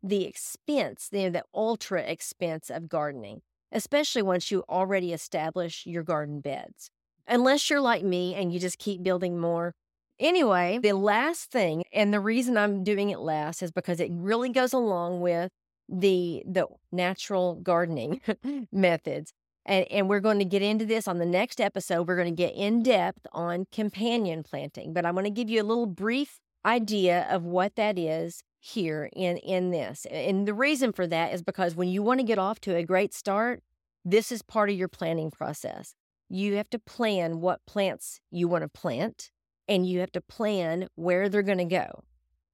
the 0.07 0.25
expense, 0.25 1.09
the, 1.09 1.29
the 1.29 1.43
ultra 1.53 2.01
expense 2.01 2.69
of 2.69 2.89
gardening, 2.89 3.41
especially 3.71 4.21
once 4.21 4.51
you 4.51 4.63
already 4.69 5.13
establish 5.13 5.85
your 5.85 6.03
garden 6.03 6.39
beds. 6.41 6.89
Unless 7.27 7.69
you're 7.69 7.81
like 7.81 8.03
me 8.03 8.35
and 8.35 8.53
you 8.53 8.59
just 8.59 8.79
keep 8.79 9.03
building 9.03 9.37
more. 9.37 9.73
Anyway, 10.19 10.79
the 10.81 10.93
last 10.93 11.51
thing, 11.51 11.83
and 11.93 12.13
the 12.13 12.19
reason 12.19 12.57
I'm 12.57 12.83
doing 12.83 13.09
it 13.09 13.19
last 13.19 13.61
is 13.61 13.71
because 13.71 13.99
it 13.99 14.09
really 14.11 14.49
goes 14.49 14.73
along 14.73 15.21
with 15.21 15.51
the 15.89 16.43
the 16.45 16.67
natural 16.91 17.55
gardening 17.55 18.21
methods. 18.71 19.31
And, 19.65 19.85
and 19.91 20.09
we're 20.09 20.21
going 20.21 20.39
to 20.39 20.45
get 20.45 20.61
into 20.61 20.85
this 20.85 21.07
on 21.07 21.17
the 21.17 21.25
next 21.25 21.59
episode. 21.59 22.07
We're 22.07 22.15
going 22.15 22.33
to 22.33 22.43
get 22.43 22.55
in 22.55 22.83
depth 22.83 23.27
on 23.33 23.65
companion 23.71 24.43
planting, 24.43 24.93
but 24.93 25.05
I'm 25.05 25.13
going 25.13 25.25
to 25.25 25.29
give 25.29 25.49
you 25.49 25.61
a 25.61 25.63
little 25.63 25.85
brief 25.85 26.39
idea 26.65 27.27
of 27.29 27.43
what 27.43 27.75
that 27.75 27.99
is 27.99 28.43
here 28.67 29.09
in 29.13 29.37
in 29.37 29.71
this. 29.71 30.05
And 30.11 30.47
the 30.47 30.53
reason 30.53 30.91
for 30.91 31.07
that 31.07 31.33
is 31.33 31.41
because 31.41 31.75
when 31.75 31.89
you 31.89 32.03
want 32.03 32.19
to 32.19 32.25
get 32.25 32.39
off 32.39 32.59
to 32.61 32.75
a 32.75 32.83
great 32.83 33.13
start, 33.13 33.63
this 34.03 34.31
is 34.31 34.41
part 34.41 34.69
of 34.69 34.75
your 34.75 34.87
planning 34.87 35.31
process. 35.31 35.95
You 36.29 36.55
have 36.55 36.69
to 36.71 36.79
plan 36.79 37.39
what 37.41 37.65
plants 37.65 38.19
you 38.31 38.47
want 38.47 38.63
to 38.63 38.69
plant 38.69 39.31
and 39.67 39.87
you 39.87 39.99
have 39.99 40.11
to 40.13 40.21
plan 40.21 40.87
where 40.95 41.29
they're 41.29 41.41
going 41.41 41.57
to 41.57 41.65
go. 41.65 42.03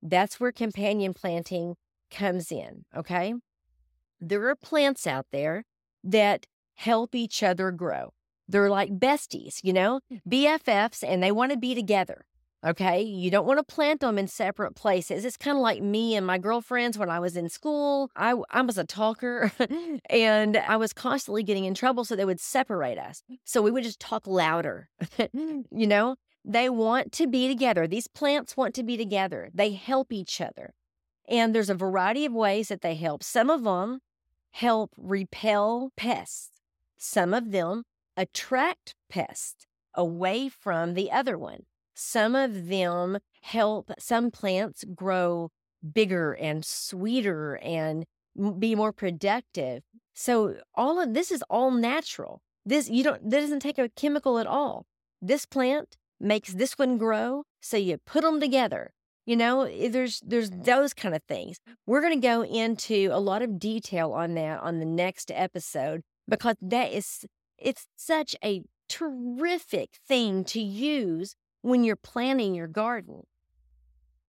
That's 0.01 0.39
where 0.39 0.51
companion 0.51 1.13
planting 1.13 1.75
comes 2.11 2.51
in, 2.51 2.85
okay? 2.95 3.33
There 4.19 4.47
are 4.49 4.55
plants 4.55 5.07
out 5.07 5.27
there 5.31 5.63
that 6.03 6.45
help 6.75 7.15
each 7.15 7.41
other 7.43 7.71
grow. 7.71 8.13
They're 8.47 8.69
like 8.69 8.99
besties, 8.99 9.59
you 9.63 9.73
know, 9.73 10.01
BFFs, 10.27 11.03
and 11.07 11.23
they 11.23 11.31
want 11.31 11.51
to 11.51 11.57
be 11.57 11.73
together. 11.73 12.25
Okay. 12.65 13.01
You 13.01 13.29
don't 13.29 13.45
want 13.45 13.59
to 13.59 13.63
plant 13.75 13.99
them 13.99 14.17
in 14.17 14.27
separate 14.27 14.73
places. 14.73 15.25
It's 15.25 15.35
kind 15.35 15.57
of 15.57 15.61
like 15.61 15.81
me 15.81 16.15
and 16.15 16.25
my 16.25 16.37
girlfriends 16.37 16.97
when 16.97 17.09
I 17.09 17.19
was 17.19 17.35
in 17.35 17.49
school. 17.49 18.09
I, 18.15 18.35
I 18.49 18.61
was 18.61 18.77
a 18.77 18.85
talker 18.85 19.51
and 20.09 20.57
I 20.57 20.77
was 20.77 20.93
constantly 20.93 21.43
getting 21.43 21.65
in 21.65 21.73
trouble. 21.73 22.05
So 22.05 22.15
they 22.15 22.25
would 22.25 22.39
separate 22.39 22.97
us. 22.97 23.21
So 23.43 23.61
we 23.61 23.71
would 23.71 23.83
just 23.83 23.99
talk 23.99 24.27
louder. 24.27 24.89
Mm. 25.33 25.63
you 25.71 25.87
know, 25.87 26.15
they 26.45 26.69
want 26.69 27.11
to 27.13 27.27
be 27.27 27.47
together. 27.47 27.87
These 27.87 28.07
plants 28.07 28.57
want 28.57 28.75
to 28.75 28.83
be 28.83 28.97
together, 28.97 29.49
they 29.53 29.71
help 29.71 30.11
each 30.11 30.41
other. 30.41 30.73
And 31.27 31.55
there's 31.55 31.69
a 31.69 31.75
variety 31.75 32.25
of 32.25 32.33
ways 32.33 32.67
that 32.67 32.81
they 32.81 32.95
help. 32.95 33.23
Some 33.23 33.49
of 33.49 33.63
them 33.63 33.99
help 34.51 34.91
repel 34.97 35.91
pests, 35.95 36.61
some 36.97 37.33
of 37.33 37.51
them 37.51 37.83
attract 38.17 38.95
pests 39.09 39.65
away 39.95 40.49
from 40.49 40.93
the 40.93 41.11
other 41.11 41.37
one. 41.37 41.63
Some 41.93 42.35
of 42.35 42.67
them 42.67 43.19
help 43.41 43.91
some 43.99 44.31
plants 44.31 44.83
grow 44.95 45.49
bigger 45.93 46.33
and 46.33 46.63
sweeter 46.63 47.55
and 47.61 48.05
be 48.59 48.75
more 48.75 48.91
productive. 48.91 49.83
So 50.13 50.55
all 50.75 50.99
of 50.99 51.13
this 51.13 51.31
is 51.31 51.43
all 51.49 51.71
natural. 51.71 52.41
This 52.65 52.89
you 52.89 53.03
don't 53.03 53.29
this 53.29 53.43
doesn't 53.43 53.59
take 53.59 53.77
a 53.77 53.89
chemical 53.89 54.39
at 54.39 54.47
all. 54.47 54.85
This 55.21 55.45
plant 55.45 55.97
makes 56.19 56.53
this 56.53 56.73
one 56.77 56.97
grow, 56.97 57.43
so 57.61 57.77
you 57.77 57.97
put 58.05 58.23
them 58.23 58.39
together. 58.39 58.91
You 59.25 59.35
know, 59.35 59.61
eh, 59.61 59.89
there's 59.89 60.21
there's 60.25 60.49
those 60.49 60.93
kind 60.93 61.15
of 61.15 61.23
things. 61.23 61.57
We're 61.85 62.01
going 62.01 62.19
to 62.19 62.27
go 62.27 62.43
into 62.43 63.09
a 63.11 63.19
lot 63.19 63.41
of 63.41 63.59
detail 63.59 64.13
on 64.13 64.33
that 64.35 64.61
on 64.61 64.79
the 64.79 64.85
next 64.85 65.31
episode 65.33 66.01
because 66.27 66.55
that 66.61 66.91
is 66.91 67.25
it's 67.57 67.85
such 67.95 68.35
a 68.43 68.63
terrific 68.89 69.97
thing 70.07 70.43
to 70.43 70.59
use 70.61 71.35
when 71.63 71.83
you're 71.83 71.95
planting 71.95 72.53
your 72.53 72.67
garden. 72.67 73.23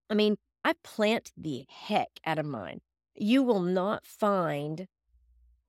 I 0.09 0.15
mean, 0.15 0.37
I 0.63 0.73
plant 0.83 1.31
the 1.37 1.65
heck 1.69 2.07
out 2.25 2.39
of 2.39 2.45
mine. 2.45 2.81
You 3.13 3.43
will 3.43 3.59
not 3.59 4.05
find 4.05 4.87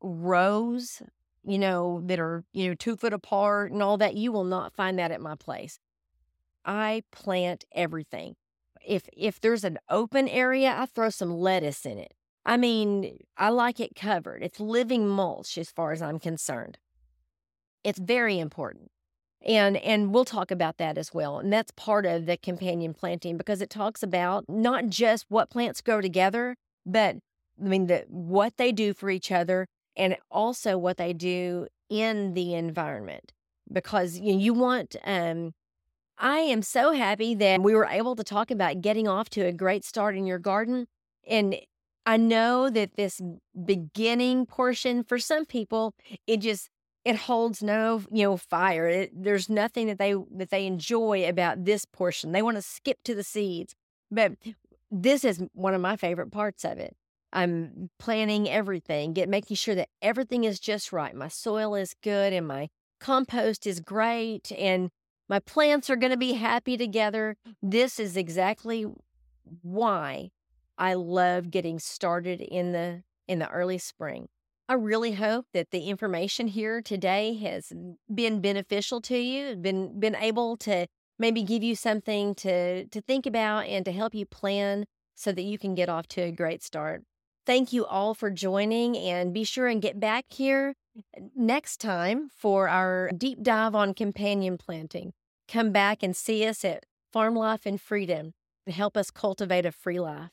rows, 0.00 1.02
you 1.44 1.58
know, 1.58 2.00
that 2.04 2.18
are, 2.18 2.44
you 2.52 2.68
know, 2.68 2.74
two 2.74 2.96
foot 2.96 3.12
apart 3.12 3.72
and 3.72 3.82
all 3.82 3.98
that. 3.98 4.14
You 4.14 4.32
will 4.32 4.44
not 4.44 4.74
find 4.74 4.98
that 4.98 5.10
at 5.10 5.20
my 5.20 5.34
place. 5.34 5.78
I 6.64 7.02
plant 7.12 7.64
everything. 7.72 8.36
If 8.84 9.08
if 9.12 9.40
there's 9.40 9.64
an 9.64 9.78
open 9.90 10.28
area, 10.28 10.74
I 10.76 10.86
throw 10.86 11.10
some 11.10 11.34
lettuce 11.34 11.84
in 11.84 11.98
it. 11.98 12.14
I 12.44 12.56
mean, 12.56 13.18
I 13.36 13.48
like 13.48 13.80
it 13.80 13.96
covered. 13.96 14.42
It's 14.42 14.60
living 14.60 15.08
mulch 15.08 15.58
as 15.58 15.70
far 15.70 15.90
as 15.90 16.00
I'm 16.00 16.20
concerned. 16.20 16.78
It's 17.82 17.98
very 17.98 18.38
important 18.38 18.90
and 19.46 19.76
and 19.78 20.12
we'll 20.12 20.24
talk 20.24 20.50
about 20.50 20.76
that 20.76 20.98
as 20.98 21.14
well 21.14 21.38
and 21.38 21.52
that's 21.52 21.70
part 21.72 22.04
of 22.04 22.26
the 22.26 22.36
companion 22.36 22.92
planting 22.92 23.36
because 23.36 23.62
it 23.62 23.70
talks 23.70 24.02
about 24.02 24.44
not 24.48 24.88
just 24.88 25.24
what 25.28 25.48
plants 25.48 25.80
grow 25.80 26.00
together 26.00 26.56
but 26.84 27.16
i 27.60 27.64
mean 27.64 27.86
the 27.86 28.04
what 28.08 28.56
they 28.58 28.72
do 28.72 28.92
for 28.92 29.08
each 29.08 29.30
other 29.32 29.66
and 29.96 30.16
also 30.30 30.76
what 30.76 30.98
they 30.98 31.12
do 31.12 31.66
in 31.88 32.34
the 32.34 32.52
environment 32.52 33.32
because 33.72 34.18
you, 34.18 34.36
you 34.36 34.52
want 34.52 34.96
um 35.04 35.52
i 36.18 36.38
am 36.38 36.60
so 36.60 36.92
happy 36.92 37.34
that 37.34 37.62
we 37.62 37.74
were 37.74 37.86
able 37.86 38.16
to 38.16 38.24
talk 38.24 38.50
about 38.50 38.80
getting 38.80 39.06
off 39.06 39.30
to 39.30 39.42
a 39.42 39.52
great 39.52 39.84
start 39.84 40.16
in 40.16 40.26
your 40.26 40.40
garden 40.40 40.86
and 41.26 41.54
i 42.04 42.16
know 42.16 42.68
that 42.68 42.96
this 42.96 43.20
beginning 43.64 44.44
portion 44.44 45.04
for 45.04 45.18
some 45.20 45.44
people 45.44 45.94
it 46.26 46.38
just 46.38 46.68
it 47.06 47.14
holds 47.14 47.62
no 47.62 48.02
you 48.10 48.24
know 48.24 48.36
fire. 48.36 48.88
It, 48.88 49.12
there's 49.14 49.48
nothing 49.48 49.86
that 49.86 49.98
they 49.98 50.14
that 50.32 50.50
they 50.50 50.66
enjoy 50.66 51.28
about 51.28 51.64
this 51.64 51.84
portion. 51.84 52.32
They 52.32 52.42
want 52.42 52.56
to 52.56 52.62
skip 52.62 52.98
to 53.04 53.14
the 53.14 53.22
seeds. 53.22 53.74
But 54.10 54.32
this 54.90 55.24
is 55.24 55.40
one 55.52 55.72
of 55.72 55.80
my 55.80 55.96
favorite 55.96 56.32
parts 56.32 56.64
of 56.64 56.78
it. 56.78 56.96
I'm 57.32 57.90
planning 58.00 58.50
everything 58.50 59.12
get 59.12 59.28
making 59.28 59.56
sure 59.56 59.76
that 59.76 59.88
everything 60.02 60.42
is 60.42 60.58
just 60.58 60.92
right. 60.92 61.14
My 61.14 61.28
soil 61.28 61.76
is 61.76 61.94
good 62.02 62.32
and 62.32 62.48
my 62.48 62.68
compost 62.98 63.68
is 63.68 63.78
great 63.78 64.50
and 64.50 64.90
my 65.28 65.38
plants 65.38 65.88
are 65.90 65.96
going 65.96 66.12
to 66.12 66.16
be 66.16 66.32
happy 66.32 66.76
together. 66.76 67.36
This 67.62 68.00
is 68.00 68.16
exactly 68.16 68.86
why 69.62 70.30
i 70.76 70.94
love 70.94 71.50
getting 71.50 71.78
started 71.78 72.40
in 72.40 72.72
the 72.72 73.02
in 73.28 73.38
the 73.38 73.48
early 73.50 73.78
spring 73.78 74.28
I 74.68 74.74
really 74.74 75.12
hope 75.12 75.46
that 75.52 75.70
the 75.70 75.88
information 75.88 76.48
here 76.48 76.82
today 76.82 77.34
has 77.34 77.72
been 78.12 78.40
beneficial 78.40 79.00
to 79.02 79.16
you, 79.16 79.54
been 79.56 80.00
been 80.00 80.16
able 80.16 80.56
to 80.58 80.86
maybe 81.18 81.42
give 81.42 81.62
you 81.62 81.76
something 81.76 82.34
to 82.36 82.86
to 82.86 83.00
think 83.00 83.26
about 83.26 83.66
and 83.66 83.84
to 83.84 83.92
help 83.92 84.14
you 84.14 84.26
plan 84.26 84.86
so 85.14 85.30
that 85.32 85.42
you 85.42 85.58
can 85.58 85.74
get 85.74 85.88
off 85.88 86.08
to 86.08 86.22
a 86.22 86.32
great 86.32 86.62
start. 86.62 87.02
Thank 87.46 87.72
you 87.72 87.86
all 87.86 88.12
for 88.12 88.28
joining 88.28 88.96
and 88.96 89.32
be 89.32 89.44
sure 89.44 89.68
and 89.68 89.80
get 89.80 90.00
back 90.00 90.24
here 90.30 90.74
next 91.36 91.78
time 91.78 92.28
for 92.36 92.68
our 92.68 93.10
deep 93.16 93.42
dive 93.42 93.74
on 93.76 93.94
companion 93.94 94.58
planting. 94.58 95.12
Come 95.48 95.70
back 95.70 96.02
and 96.02 96.16
see 96.16 96.44
us 96.44 96.64
at 96.64 96.84
Farm 97.12 97.36
Life 97.36 97.66
and 97.66 97.80
Freedom 97.80 98.32
to 98.66 98.72
help 98.72 98.96
us 98.96 99.12
cultivate 99.12 99.64
a 99.64 99.70
free 99.70 100.00
life. 100.00 100.32